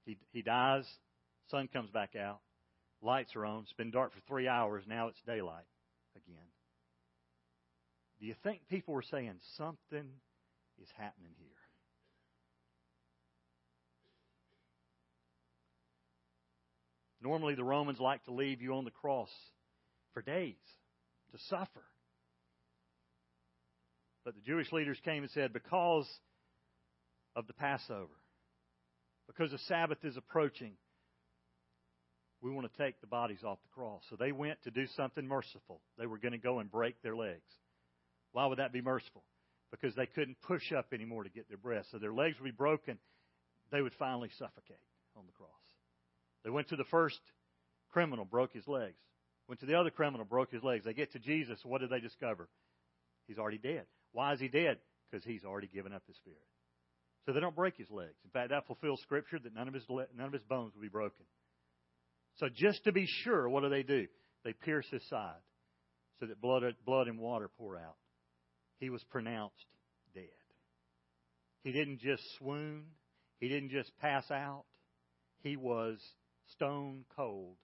He, 0.06 0.16
he 0.32 0.42
dies. 0.42 0.86
Sun 1.50 1.68
comes 1.72 1.90
back 1.90 2.14
out. 2.16 2.40
Lights 3.02 3.34
are 3.36 3.44
on. 3.44 3.62
It's 3.64 3.72
been 3.72 3.90
dark 3.90 4.12
for 4.12 4.20
three 4.28 4.48
hours. 4.48 4.84
Now 4.86 5.08
it's 5.08 5.20
daylight 5.26 5.66
again. 6.16 6.46
Do 8.20 8.26
you 8.26 8.34
think 8.42 8.60
people 8.70 8.94
were 8.94 9.02
saying 9.02 9.34
something 9.56 10.08
is 10.82 10.88
happening 10.96 11.32
here. 11.38 11.63
Normally, 17.24 17.54
the 17.54 17.64
Romans 17.64 17.98
like 17.98 18.24
to 18.24 18.32
leave 18.32 18.62
you 18.62 18.74
on 18.74 18.84
the 18.84 18.90
cross 18.90 19.30
for 20.12 20.22
days 20.22 20.54
to 21.32 21.38
suffer. 21.48 21.82
But 24.24 24.34
the 24.34 24.42
Jewish 24.42 24.70
leaders 24.72 24.98
came 25.04 25.22
and 25.22 25.32
said, 25.32 25.52
because 25.52 26.08
of 27.34 27.46
the 27.46 27.52
Passover, 27.54 28.14
because 29.26 29.50
the 29.50 29.58
Sabbath 29.66 30.04
is 30.04 30.16
approaching, 30.16 30.72
we 32.40 32.50
want 32.50 32.70
to 32.70 32.82
take 32.82 33.00
the 33.00 33.06
bodies 33.06 33.42
off 33.44 33.58
the 33.62 33.74
cross. 33.74 34.02
So 34.10 34.16
they 34.16 34.32
went 34.32 34.62
to 34.64 34.70
do 34.70 34.86
something 34.96 35.26
merciful. 35.26 35.80
They 35.98 36.06
were 36.06 36.18
going 36.18 36.32
to 36.32 36.38
go 36.38 36.58
and 36.58 36.70
break 36.70 37.00
their 37.02 37.16
legs. 37.16 37.40
Why 38.32 38.46
would 38.46 38.58
that 38.58 38.72
be 38.72 38.82
merciful? 38.82 39.24
because 39.74 39.94
they 39.96 40.06
couldn't 40.06 40.40
push 40.42 40.72
up 40.72 40.92
anymore 40.92 41.24
to 41.24 41.30
get 41.30 41.48
their 41.48 41.58
breath. 41.58 41.86
So 41.90 41.98
their 41.98 42.12
legs 42.12 42.36
would 42.38 42.44
be 42.44 42.56
broken. 42.56 42.98
They 43.72 43.82
would 43.82 43.94
finally 43.98 44.30
suffocate 44.38 44.76
on 45.16 45.24
the 45.26 45.32
cross. 45.32 45.50
They 46.44 46.50
went 46.50 46.68
to 46.68 46.76
the 46.76 46.84
first 46.84 47.20
criminal, 47.92 48.24
broke 48.24 48.52
his 48.52 48.66
legs. 48.68 48.98
Went 49.48 49.60
to 49.60 49.66
the 49.66 49.78
other 49.78 49.90
criminal, 49.90 50.24
broke 50.24 50.50
his 50.50 50.62
legs. 50.62 50.84
They 50.84 50.94
get 50.94 51.12
to 51.12 51.18
Jesus. 51.18 51.58
What 51.64 51.80
did 51.80 51.90
they 51.90 52.00
discover? 52.00 52.48
He's 53.26 53.38
already 53.38 53.58
dead. 53.58 53.84
Why 54.12 54.32
is 54.32 54.40
he 54.40 54.48
dead? 54.48 54.78
Because 55.10 55.24
he's 55.24 55.44
already 55.44 55.66
given 55.66 55.92
up 55.92 56.02
his 56.06 56.16
spirit. 56.16 56.38
So 57.26 57.32
they 57.32 57.40
don't 57.40 57.56
break 57.56 57.76
his 57.76 57.90
legs. 57.90 58.14
In 58.24 58.30
fact, 58.30 58.50
that 58.50 58.66
fulfills 58.66 59.00
Scripture 59.02 59.38
that 59.38 59.54
none 59.54 59.68
of 59.68 59.74
his 59.74 59.84
none 59.88 60.26
of 60.26 60.32
his 60.32 60.42
bones 60.42 60.74
will 60.74 60.82
be 60.82 60.88
broken. 60.88 61.24
So 62.36 62.48
just 62.54 62.84
to 62.84 62.92
be 62.92 63.06
sure, 63.06 63.48
what 63.48 63.62
do 63.62 63.68
they 63.68 63.82
do? 63.82 64.06
They 64.44 64.52
pierce 64.52 64.86
his 64.90 65.06
side 65.08 65.40
so 66.20 66.26
that 66.26 66.40
blood, 66.40 66.62
blood 66.84 67.08
and 67.08 67.18
water 67.18 67.50
pour 67.56 67.76
out 67.76 67.96
he 68.78 68.90
was 68.90 69.02
pronounced 69.04 69.64
dead. 70.14 70.24
He 71.62 71.72
didn't 71.72 72.00
just 72.00 72.22
swoon, 72.38 72.84
he 73.40 73.48
didn't 73.48 73.70
just 73.70 73.90
pass 73.98 74.30
out, 74.30 74.64
he 75.42 75.56
was 75.56 75.98
stone 76.56 77.04
cold 77.16 77.56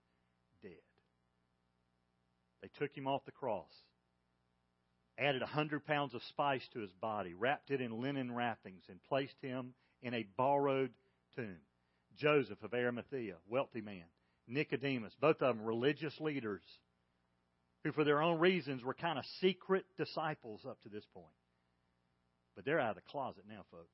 dead. 0.62 0.72
They 2.62 2.68
took 2.78 2.96
him 2.96 3.06
off 3.06 3.24
the 3.24 3.32
cross, 3.32 3.72
added 5.18 5.42
a 5.42 5.46
hundred 5.46 5.86
pounds 5.86 6.14
of 6.14 6.22
spice 6.24 6.66
to 6.72 6.80
his 6.80 6.92
body, 7.00 7.34
wrapped 7.34 7.70
it 7.70 7.80
in 7.80 8.02
linen 8.02 8.34
wrappings, 8.34 8.84
and 8.88 9.02
placed 9.04 9.40
him 9.40 9.74
in 10.02 10.14
a 10.14 10.26
borrowed 10.36 10.92
tomb. 11.36 11.56
Joseph 12.18 12.62
of 12.62 12.74
Arimathea, 12.74 13.36
wealthy 13.48 13.80
man, 13.80 14.04
Nicodemus, 14.46 15.14
both 15.20 15.40
of 15.40 15.56
them 15.56 15.64
religious 15.64 16.18
leaders 16.20 16.62
who, 17.84 17.92
for 17.92 18.04
their 18.04 18.20
own 18.20 18.38
reasons, 18.38 18.84
were 18.84 18.94
kind 18.94 19.18
of 19.18 19.24
secret 19.40 19.86
disciples 19.96 20.60
up 20.68 20.82
to 20.82 20.88
this 20.88 21.04
point. 21.14 21.26
But 22.56 22.64
they're 22.64 22.80
out 22.80 22.90
of 22.90 22.96
the 22.96 23.10
closet 23.10 23.44
now, 23.48 23.64
folks. 23.70 23.88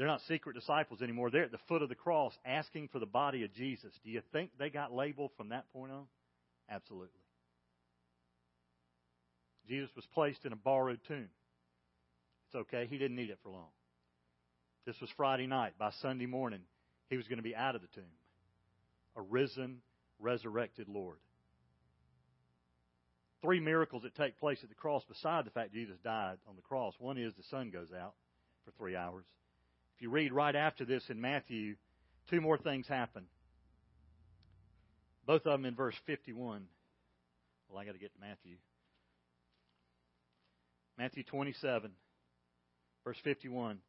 They're 0.00 0.08
not 0.08 0.22
secret 0.28 0.54
disciples 0.54 1.02
anymore. 1.02 1.30
They're 1.30 1.44
at 1.44 1.50
the 1.50 1.58
foot 1.68 1.82
of 1.82 1.90
the 1.90 1.94
cross 1.94 2.32
asking 2.46 2.88
for 2.88 2.98
the 2.98 3.04
body 3.04 3.44
of 3.44 3.52
Jesus. 3.52 3.92
Do 4.02 4.10
you 4.10 4.22
think 4.32 4.48
they 4.58 4.70
got 4.70 4.94
labeled 4.94 5.30
from 5.36 5.50
that 5.50 5.70
point 5.74 5.92
on? 5.92 6.06
Absolutely. 6.70 7.20
Jesus 9.68 9.90
was 9.94 10.06
placed 10.14 10.46
in 10.46 10.54
a 10.54 10.56
borrowed 10.56 11.00
tomb. 11.06 11.28
It's 12.46 12.54
okay. 12.54 12.86
He 12.88 12.96
didn't 12.96 13.18
need 13.18 13.28
it 13.28 13.40
for 13.42 13.50
long. 13.50 13.68
This 14.86 14.98
was 15.02 15.10
Friday 15.18 15.46
night. 15.46 15.74
By 15.78 15.90
Sunday 16.00 16.24
morning, 16.24 16.60
he 17.10 17.18
was 17.18 17.28
going 17.28 17.36
to 17.36 17.42
be 17.42 17.54
out 17.54 17.74
of 17.74 17.82
the 17.82 17.88
tomb. 17.88 18.04
A 19.16 19.20
risen, 19.20 19.82
resurrected 20.18 20.88
Lord 20.88 21.18
three 23.42 23.60
miracles 23.60 24.02
that 24.02 24.14
take 24.14 24.38
place 24.38 24.58
at 24.62 24.68
the 24.68 24.74
cross 24.74 25.02
beside 25.04 25.46
the 25.46 25.50
fact 25.50 25.72
Jesus 25.72 25.96
died 26.04 26.36
on 26.46 26.56
the 26.56 26.62
cross. 26.62 26.92
One 26.98 27.16
is 27.16 27.32
the 27.34 27.42
sun 27.44 27.70
goes 27.70 27.88
out 27.90 28.12
for 28.66 28.70
three 28.72 28.94
hours. 28.94 29.24
If 30.00 30.04
you 30.04 30.10
read 30.10 30.32
right 30.32 30.56
after 30.56 30.86
this 30.86 31.04
in 31.10 31.20
Matthew, 31.20 31.76
two 32.30 32.40
more 32.40 32.56
things 32.56 32.88
happen. 32.88 33.26
Both 35.26 35.44
of 35.44 35.52
them 35.52 35.66
in 35.66 35.74
verse 35.74 35.94
51. 36.06 36.64
Well, 37.68 37.78
I 37.78 37.84
got 37.84 37.92
to 37.92 37.98
get 37.98 38.14
to 38.14 38.18
Matthew. 38.18 38.56
Matthew 40.96 41.22
27, 41.24 41.90
verse 43.04 43.18
51. 43.24 43.80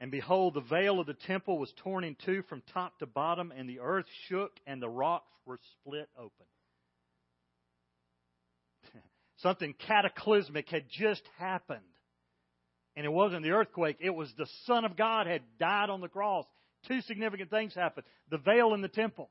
And 0.00 0.10
behold, 0.10 0.54
the 0.54 0.60
veil 0.62 0.98
of 0.98 1.06
the 1.06 1.14
temple 1.14 1.56
was 1.56 1.72
torn 1.84 2.02
in 2.02 2.16
two 2.24 2.42
from 2.48 2.60
top 2.72 2.98
to 2.98 3.06
bottom, 3.06 3.52
and 3.56 3.68
the 3.68 3.78
earth 3.78 4.06
shook, 4.28 4.58
and 4.66 4.82
the 4.82 4.88
rocks 4.88 5.30
were 5.46 5.60
split 5.78 6.08
open. 6.18 6.46
Something 9.36 9.72
cataclysmic 9.86 10.68
had 10.68 10.86
just 10.90 11.22
happened. 11.38 11.78
And 12.96 13.04
it 13.04 13.12
wasn't 13.12 13.42
the 13.42 13.50
earthquake, 13.50 13.96
it 14.00 14.14
was 14.14 14.32
the 14.36 14.46
Son 14.66 14.84
of 14.84 14.96
God 14.96 15.26
had 15.26 15.42
died 15.58 15.90
on 15.90 16.00
the 16.00 16.08
cross. 16.08 16.46
Two 16.86 17.00
significant 17.02 17.50
things 17.50 17.74
happened. 17.74 18.06
The 18.30 18.38
veil 18.38 18.74
in 18.74 18.82
the 18.82 18.88
temple. 18.88 19.30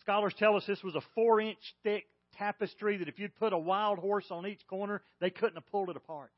Scholars 0.00 0.34
tell 0.38 0.56
us 0.56 0.64
this 0.66 0.82
was 0.82 0.94
a 0.94 1.00
four 1.14 1.40
inch 1.40 1.58
thick 1.82 2.04
tapestry 2.36 2.98
that 2.98 3.08
if 3.08 3.18
you'd 3.18 3.34
put 3.36 3.52
a 3.52 3.58
wild 3.58 3.98
horse 3.98 4.26
on 4.30 4.46
each 4.46 4.64
corner, 4.68 5.02
they 5.20 5.30
couldn't 5.30 5.54
have 5.54 5.66
pulled 5.68 5.90
it 5.90 5.96
apart. 5.96 6.30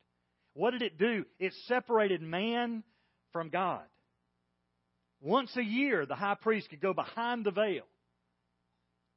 What 0.54 0.70
did 0.70 0.82
it 0.82 0.98
do? 0.98 1.24
It 1.38 1.52
separated 1.66 2.22
man 2.22 2.82
from 3.32 3.50
God. 3.50 3.82
Once 5.20 5.54
a 5.56 5.62
year, 5.62 6.06
the 6.06 6.14
high 6.14 6.36
priest 6.40 6.70
could 6.70 6.80
go 6.80 6.94
behind 6.94 7.44
the 7.44 7.50
veil 7.50 7.84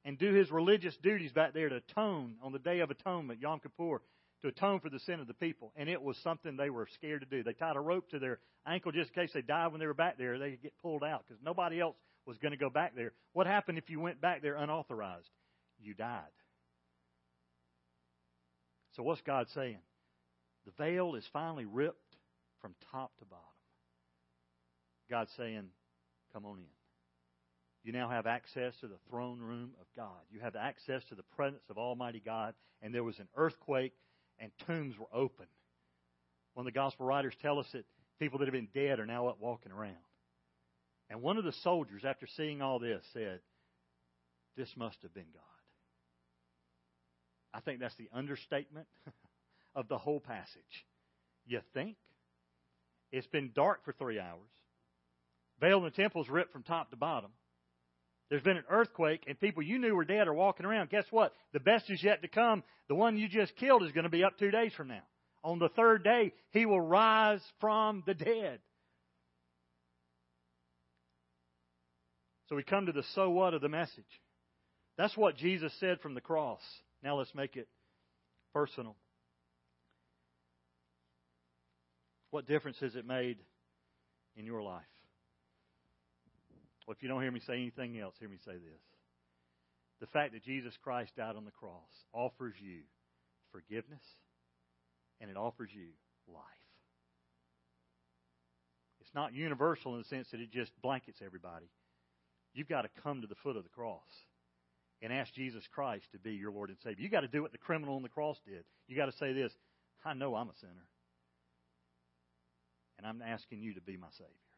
and 0.06 0.18
do 0.18 0.34
his 0.34 0.50
religious 0.50 0.96
duties 1.04 1.32
back 1.32 1.54
there 1.54 1.70
to 1.70 1.76
atone 1.76 2.36
on 2.42 2.52
the 2.52 2.60
Day 2.60 2.80
of 2.80 2.90
Atonement, 2.90 3.40
Yom 3.42 3.60
Kippur, 3.60 4.02
to 4.42 4.48
atone 4.48 4.80
for 4.80 4.90
the 4.90 5.00
sin 5.00 5.20
of 5.20 5.28
the 5.28 5.34
people. 5.34 5.74
And 5.76 5.90
it 5.90 6.02
was 6.02 6.18
something 6.24 6.56
they 6.56 6.70
were 6.70 6.88
scared 6.94 7.22
to 7.22 7.28
do. 7.28 7.44
They 7.44 7.54
tied 7.54 7.76
a 7.76 7.80
rope 7.82 8.10
to 8.10 8.20
their 8.20 8.40
ankle 8.66 8.92
just 8.92 9.12
in 9.16 9.22
case 9.22 9.32
they 9.34 9.42
died 9.42 9.72
when 9.72 9.80
they 9.80 9.88
were 9.88 9.94
back 9.94 10.18
there. 10.18 10.40
They 10.40 10.52
could 10.52 10.64
get 10.64 10.78
pulled 10.82 11.04
out 11.04 11.26
because 11.28 11.42
nobody 11.44 11.80
else 11.82 11.96
was 12.26 12.38
going 12.38 12.52
to 12.52 12.58
go 12.58 12.70
back 12.70 12.96
there. 12.96 13.12
What 13.34 13.48
happened 13.48 13.78
if 13.78 13.90
you 13.90 14.00
went 14.00 14.22
back 14.22 14.42
there 14.42 14.56
unauthorized? 14.56 15.30
You 15.82 15.94
died. 15.94 16.24
So 18.96 19.04
what's 19.04 19.22
God 19.22 19.48
saying? 19.56 19.80
The 20.66 20.84
veil 20.84 21.16
is 21.16 21.24
finally 21.32 21.66
ripped 21.66 22.16
from 22.62 22.76
top 22.92 23.12
to 23.20 23.26
bottom. 23.26 23.46
God's 25.10 25.32
saying, 25.38 25.64
come 26.34 26.46
on 26.46 26.58
in. 26.60 26.66
You 27.84 27.94
now 27.94 28.10
have 28.10 28.28
access 28.28 28.74
to 28.82 28.88
the 28.88 29.00
throne 29.10 29.40
room 29.40 29.72
of 29.80 29.88
God. 29.96 30.20
You 30.30 30.42
have 30.42 30.56
access 30.56 31.02
to 31.06 31.16
the 31.16 31.24
presence 31.36 31.64
of 31.70 31.78
Almighty 31.78 32.22
God. 32.24 32.54
And 32.82 32.94
there 32.94 33.04
was 33.04 33.20
an 33.20 33.28
earthquake, 33.36 33.94
and 34.40 34.52
tombs 34.66 34.96
were 34.98 35.08
open. 35.14 35.46
One 36.54 36.66
of 36.66 36.74
the 36.74 36.78
gospel 36.78 37.06
writers 37.06 37.34
tell 37.42 37.60
us 37.60 37.68
that 37.74 37.86
people 38.20 38.40
that 38.40 38.46
have 38.46 38.54
been 38.54 38.70
dead 38.74 39.00
are 39.00 39.06
now 39.06 39.28
up 39.28 39.38
walking 39.40 39.72
around. 39.72 39.96
And 41.10 41.22
one 41.22 41.38
of 41.38 41.44
the 41.44 41.54
soldiers, 41.64 42.04
after 42.06 42.28
seeing 42.28 42.62
all 42.62 42.80
this, 42.80 43.04
said, 43.14 43.40
This 44.56 44.70
must 44.76 44.98
have 45.02 45.14
been 45.14 45.32
God. 45.34 45.44
I 47.54 47.62
think 47.62 47.80
that's 47.80 47.96
the 47.96 48.10
understatement 48.14 48.88
of 49.76 49.88
the 49.88 49.98
whole 49.98 50.20
passage. 50.20 50.86
You 51.46 51.62
think? 51.74 51.96
It's 53.12 53.28
been 53.28 53.52
dark 53.56 53.84
for 53.84 53.92
three 53.94 54.20
hours. 54.20 54.52
Veil 55.60 55.80
in 55.80 55.84
the 55.84 55.90
temple 55.90 56.22
is 56.22 56.30
ripped 56.30 56.54
from 56.54 56.64
top 56.64 56.92
to 56.92 56.96
bottom. 56.96 57.32
There's 58.30 58.44
been 58.44 58.58
an 58.58 58.64
earthquake, 58.70 59.24
and 59.28 59.40
people 59.40 59.64
you 59.64 59.80
knew 59.80 59.96
were 59.96 60.06
dead 60.06 60.28
are 60.28 60.34
walking 60.34 60.66
around. 60.66 60.90
Guess 60.90 61.06
what? 61.10 61.34
The 61.52 61.60
best 61.60 61.90
is 61.90 62.04
yet 62.04 62.22
to 62.22 62.28
come. 62.28 62.64
The 62.88 62.96
one 62.96 63.18
you 63.18 63.28
just 63.28 63.56
killed 63.56 63.84
is 63.84 63.92
going 63.92 64.04
to 64.04 64.10
be 64.10 64.24
up 64.24 64.38
two 64.38 64.52
days 64.52 64.72
from 64.74 64.88
now. 64.88 65.02
On 65.44 65.58
the 65.58 65.70
third 65.70 66.04
day, 66.04 66.34
he 66.52 66.66
will 66.66 66.82
rise 66.82 67.42
from 67.60 68.04
the 68.06 68.14
dead. 68.14 68.60
So 72.50 72.56
we 72.56 72.64
come 72.64 72.88
to 72.88 72.92
the 72.92 73.04
so 73.14 73.30
what 73.30 73.54
of 73.54 73.62
the 73.62 73.70
message. 73.70 74.04
That's 74.98 75.16
what 75.16 75.38
Jesus 75.38 75.72
said 75.80 76.00
from 76.02 76.14
the 76.14 76.22
cross. 76.22 76.62
Now 77.04 77.18
let's 77.18 77.34
make 77.34 77.56
it 77.56 77.68
personal. 78.54 78.96
What 82.32 82.48
difference 82.48 82.78
has 82.82 82.96
it 82.96 83.08
made 83.08 83.38
in 84.36 84.46
your 84.46 84.62
life? 84.62 84.84
Well, 86.90 86.96
if 86.98 87.04
you 87.04 87.10
don't 87.10 87.22
hear 87.22 87.30
me 87.30 87.40
say 87.46 87.54
anything 87.54 88.00
else, 88.00 88.16
hear 88.20 88.28
me 88.28 88.40
say 88.44 88.54
this. 88.54 88.82
The 90.02 90.08
fact 90.08 90.34
that 90.34 90.44
Jesus 90.44 90.74
Christ 90.82 91.12
died 91.16 91.36
on 91.36 91.46
the 91.46 91.52
cross 91.52 91.94
offers 92.14 92.56
you 92.60 92.80
forgiveness 93.52 94.02
and 95.22 95.30
it 95.30 95.38
offers 95.38 95.70
you 95.72 95.90
life. 96.28 96.44
It's 99.02 99.14
not 99.14 99.36
universal 99.36 99.94
in 99.94 100.00
the 100.00 100.08
sense 100.08 100.32
that 100.32 100.40
it 100.40 100.52
just 100.52 100.72
blankets 100.82 101.20
everybody. 101.24 101.70
You've 102.56 102.68
got 102.68 102.82
to 102.82 103.02
come 103.04 103.22
to 103.22 103.28
the 103.28 103.38
foot 103.44 103.56
of 103.56 103.62
the 103.62 103.70
cross 103.70 104.10
and 105.04 105.14
ask 105.14 105.32
Jesus 105.36 105.66
Christ 105.72 106.06
to 106.14 106.18
be 106.18 106.32
your 106.32 106.52
Lord 106.52 106.70
and 106.70 106.80
Savior. 106.80 107.04
You've 107.04 107.12
got 107.12 107.22
to 107.22 107.28
do 107.28 107.44
what 107.44 107.52
the 107.52 107.60
criminal 107.60 107.98
on 107.98 108.02
the 108.02 108.10
cross 108.10 108.40
did. 108.48 108.64
You've 108.88 108.98
got 108.98 109.12
to 109.12 109.18
say 109.20 109.32
this 109.32 109.54
I 110.04 110.16
know 110.16 110.34
I'm 110.34 110.50
a 110.50 110.58
sinner, 110.60 110.88
and 112.98 113.06
I'm 113.06 113.22
asking 113.22 113.62
you 113.62 113.76
to 113.76 113.82
be 113.82 113.96
my 113.96 114.10
Savior. 114.18 114.49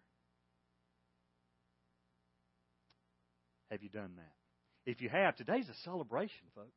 Have 3.71 3.81
you 3.81 3.89
done 3.89 4.11
that? 4.17 4.91
If 4.91 5.01
you 5.01 5.09
have, 5.09 5.35
today's 5.35 5.69
a 5.69 5.83
celebration, 5.85 6.45
folks. 6.53 6.67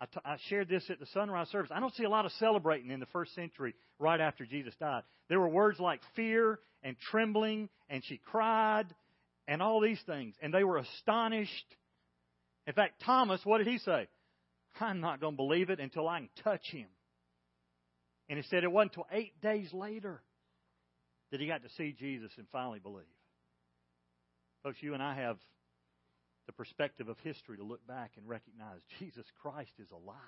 I, 0.00 0.06
t- 0.06 0.20
I 0.24 0.36
shared 0.48 0.68
this 0.68 0.88
at 0.88 0.98
the 0.98 1.06
sunrise 1.12 1.48
service. 1.48 1.70
I 1.74 1.78
don't 1.78 1.94
see 1.94 2.04
a 2.04 2.08
lot 2.08 2.24
of 2.24 2.32
celebrating 2.32 2.90
in 2.90 3.00
the 3.00 3.06
first 3.06 3.34
century 3.34 3.74
right 3.98 4.20
after 4.20 4.46
Jesus 4.46 4.74
died. 4.80 5.02
There 5.28 5.38
were 5.38 5.48
words 5.48 5.78
like 5.78 6.00
fear 6.16 6.58
and 6.82 6.96
trembling, 7.10 7.68
and 7.90 8.02
she 8.04 8.18
cried, 8.30 8.86
and 9.46 9.60
all 9.60 9.80
these 9.80 10.00
things. 10.06 10.34
And 10.40 10.54
they 10.54 10.64
were 10.64 10.78
astonished. 10.78 11.76
In 12.66 12.72
fact, 12.72 13.02
Thomas, 13.04 13.40
what 13.44 13.58
did 13.58 13.66
he 13.66 13.78
say? 13.78 14.08
I'm 14.80 15.00
not 15.00 15.20
going 15.20 15.34
to 15.34 15.36
believe 15.36 15.68
it 15.68 15.80
until 15.80 16.08
I 16.08 16.20
can 16.20 16.28
touch 16.42 16.64
him. 16.70 16.86
And 18.30 18.38
he 18.38 18.44
said 18.48 18.64
it 18.64 18.72
wasn't 18.72 18.92
until 18.92 19.06
eight 19.12 19.38
days 19.42 19.70
later 19.74 20.22
that 21.30 21.40
he 21.40 21.46
got 21.46 21.62
to 21.62 21.68
see 21.76 21.94
Jesus 21.98 22.30
and 22.38 22.46
finally 22.52 22.78
believe. 22.78 23.04
Folks, 24.62 24.78
you 24.80 24.94
and 24.94 25.02
I 25.02 25.14
have 25.16 25.36
the 26.50 26.64
perspective 26.64 27.08
of 27.08 27.16
history 27.20 27.56
to 27.56 27.62
look 27.62 27.86
back 27.86 28.10
and 28.16 28.28
recognize 28.28 28.80
Jesus 28.98 29.26
Christ 29.40 29.70
is 29.78 29.92
alive. 29.92 30.18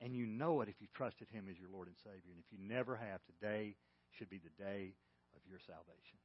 And 0.00 0.16
you 0.16 0.26
know 0.26 0.62
it 0.62 0.68
if 0.68 0.74
you 0.80 0.88
trusted 0.92 1.28
Him 1.30 1.46
as 1.48 1.56
your 1.56 1.68
Lord 1.72 1.86
and 1.86 1.96
Savior. 2.02 2.34
And 2.34 2.42
if 2.42 2.50
you 2.50 2.58
never 2.58 2.96
have, 2.96 3.20
today 3.22 3.76
should 4.18 4.28
be 4.28 4.38
the 4.42 4.50
day 4.60 4.94
of 5.36 5.42
your 5.48 5.60
salvation. 5.64 6.18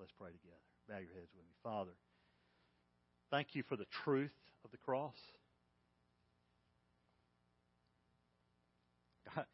Let's 0.00 0.10
pray 0.18 0.30
together. 0.30 0.58
Bow 0.88 0.98
your 0.98 1.14
heads 1.14 1.30
with 1.36 1.46
me. 1.46 1.54
Father, 1.62 1.94
thank 3.30 3.54
you 3.54 3.62
for 3.62 3.76
the 3.76 3.86
truth 4.02 4.34
of 4.64 4.72
the 4.72 4.76
cross. 4.76 5.14
God, 9.36 9.46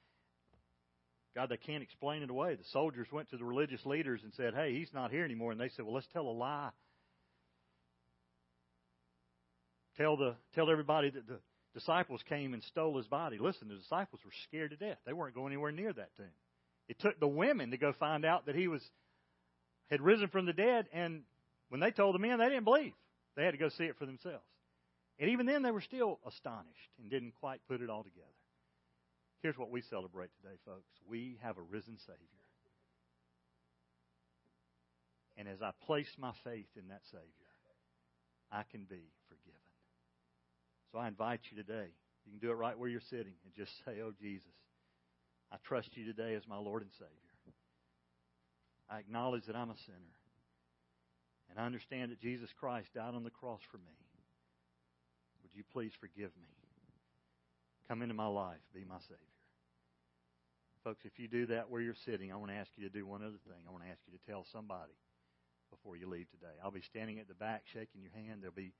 they 1.35 1.57
can't 1.57 1.83
explain 1.83 2.23
it 2.23 2.31
away. 2.31 2.55
The 2.55 2.65
soldiers 2.73 3.09
went 3.13 3.31
to 3.31 3.37
the 3.37 3.45
religious 3.45 3.85
leaders 3.85 4.21
and 4.23 4.33
said, 4.35 4.55
Hey, 4.55 4.73
he's 4.73 4.93
not 4.93 5.11
here 5.11 5.25
anymore. 5.25 5.53
And 5.53 5.61
they 5.61 5.69
said, 5.71 5.85
Well, 5.85 5.95
let's 5.95 6.07
tell 6.13 6.27
a 6.27 6.31
lie. 6.31 6.71
Tell 9.97 10.17
the 10.17 10.37
tell 10.55 10.71
everybody 10.71 11.11
that 11.11 11.27
the 11.27 11.41
disciples 11.75 12.23
came 12.29 12.55
and 12.55 12.63
stole 12.65 12.97
his 12.97 13.07
body. 13.07 13.39
Listen, 13.39 13.69
the 13.69 13.75
disciples 13.77 14.21
were 14.25 14.33
scared 14.49 14.71
to 14.71 14.77
death. 14.77 14.99
They 15.07 15.13
weren't 15.13 15.35
going 15.35 15.53
anywhere 15.53 15.73
near 15.73 15.93
that 15.93 16.15
tomb. 16.17 16.27
It 16.89 16.99
took 17.01 17.19
the 17.19 17.29
women 17.29 17.71
to 17.71 17.77
go 17.77 17.93
find 17.93 18.25
out 18.25 18.47
that 18.47 18.55
he 18.55 18.69
was 18.69 18.83
had 19.91 20.01
risen 20.01 20.29
from 20.29 20.47
the 20.47 20.53
dead, 20.53 20.87
and 20.93 21.23
when 21.69 21.81
they 21.81 21.91
told 21.91 22.15
the 22.15 22.19
men, 22.19 22.39
they 22.39 22.49
didn't 22.49 22.65
believe. 22.65 22.93
They 23.37 23.45
had 23.45 23.53
to 23.53 23.59
go 23.59 23.69
see 23.69 23.85
it 23.85 23.97
for 23.99 24.07
themselves. 24.07 24.45
And 25.19 25.31
even 25.31 25.47
then, 25.47 25.63
they 25.63 25.71
were 25.71 25.81
still 25.81 26.19
astonished 26.27 26.91
and 26.99 27.11
didn't 27.11 27.35
quite 27.41 27.61
put 27.69 27.81
it 27.81 27.91
all 27.91 28.03
together. 28.03 28.27
Here's 29.45 29.59
what 29.59 29.71
we 29.71 29.83
celebrate 29.83 30.31
today, 30.41 30.57
folks. 30.65 30.89
We 31.07 31.37
have 31.43 31.59
a 31.59 31.61
risen 31.61 31.99
Savior. 31.99 32.17
And 35.37 35.47
as 35.47 35.61
I 35.61 35.73
place 35.85 36.09
my 36.19 36.33
faith 36.45 36.73
in 36.79 36.89
that 36.89 37.03
Savior, 37.05 37.53
I 38.51 38.63
can 38.73 38.87
be 38.89 39.05
forgiven. 39.29 39.61
So 40.91 40.99
I 40.99 41.09
invite 41.09 41.41
you 41.51 41.59
today. 41.59 41.93
You 42.25 42.33
can 42.33 42.41
do 42.41 42.53
it 42.53 42.55
right 42.55 42.79
where 42.79 42.89
you're 42.89 43.03
sitting 43.03 43.35
and 43.45 43.53
just 43.55 43.71
say, 43.85 44.01
Oh, 44.03 44.15
Jesus, 44.19 44.49
I 45.53 45.57
trust 45.63 45.95
you 45.95 46.07
today 46.07 46.37
as 46.37 46.49
my 46.49 46.57
Lord 46.57 46.81
and 46.81 46.93
Savior. 46.93 47.55
I 48.89 48.99
acknowledge 48.99 49.45
that 49.45 49.57
I'm 49.57 49.69
a 49.69 49.77
sinner. 49.77 50.17
And 51.51 51.59
I 51.59 51.67
understand 51.67 52.13
that 52.13 52.19
Jesus 52.19 52.49
Christ 52.59 52.95
died 52.95 53.15
on 53.15 53.25
the 53.25 53.31
cross 53.31 53.61
for 53.71 53.77
me. 53.77 53.93
Would 55.43 55.53
you 55.53 55.65
please 55.71 55.93
forgive 56.01 56.31
me? 56.41 56.49
Come 57.89 58.01
into 58.01 58.15
my 58.15 58.27
life, 58.27 58.65
be 58.73 58.87
my 58.89 59.01
Savior. 59.01 59.34
Folks, 60.85 61.05
if 61.05 61.19
you 61.19 61.29
do 61.29 61.47
that 61.47 61.71
where 61.71 61.81
you're 61.81 61.95
sitting, 62.05 62.31
I 62.31 62.37
want 62.37 62.51
to 62.51 62.57
ask 62.57 62.71
you 62.77 62.87
to 62.87 62.93
do 62.93 63.07
one 63.07 63.23
other 63.23 63.41
thing. 63.49 63.65
I 63.67 63.73
want 63.73 63.85
to 63.85 63.91
ask 63.91 64.01
you 64.07 64.13
to 64.13 64.31
tell 64.31 64.45
somebody 64.53 64.93
before 65.71 65.97
you 65.97 66.07
leave 66.07 66.31
today. 66.31 66.53
I'll 66.63 66.71
be 66.71 66.83
standing 66.83 67.19
at 67.19 67.27
the 67.27 67.35
back 67.35 67.63
shaking 67.73 68.03
your 68.03 68.13
hand. 68.13 68.43
There'll 68.43 68.55
be 68.55 68.75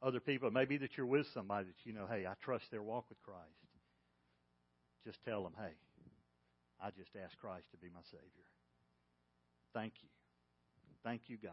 other 0.00 0.20
people. 0.20 0.46
It 0.46 0.54
may 0.54 0.64
be 0.64 0.76
that 0.78 0.96
you're 0.96 1.06
with 1.06 1.26
somebody 1.34 1.66
that 1.66 1.84
you 1.84 1.92
know, 1.92 2.06
hey, 2.08 2.24
I 2.24 2.34
trust 2.40 2.70
their 2.70 2.82
walk 2.82 3.06
with 3.08 3.20
Christ. 3.20 3.58
Just 5.04 5.18
tell 5.24 5.42
them, 5.42 5.54
hey, 5.58 5.74
I 6.80 6.90
just 6.90 7.10
asked 7.22 7.36
Christ 7.38 7.66
to 7.72 7.78
be 7.78 7.88
my 7.92 8.00
Savior. 8.04 8.48
Thank 9.74 9.94
you. 10.02 10.08
Thank 11.02 11.22
you, 11.26 11.36
God. 11.36 11.52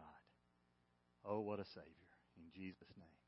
Oh, 1.26 1.40
what 1.40 1.60
a 1.60 1.66
Savior. 1.66 2.12
In 2.38 2.44
Jesus' 2.56 2.94
name. 2.98 3.21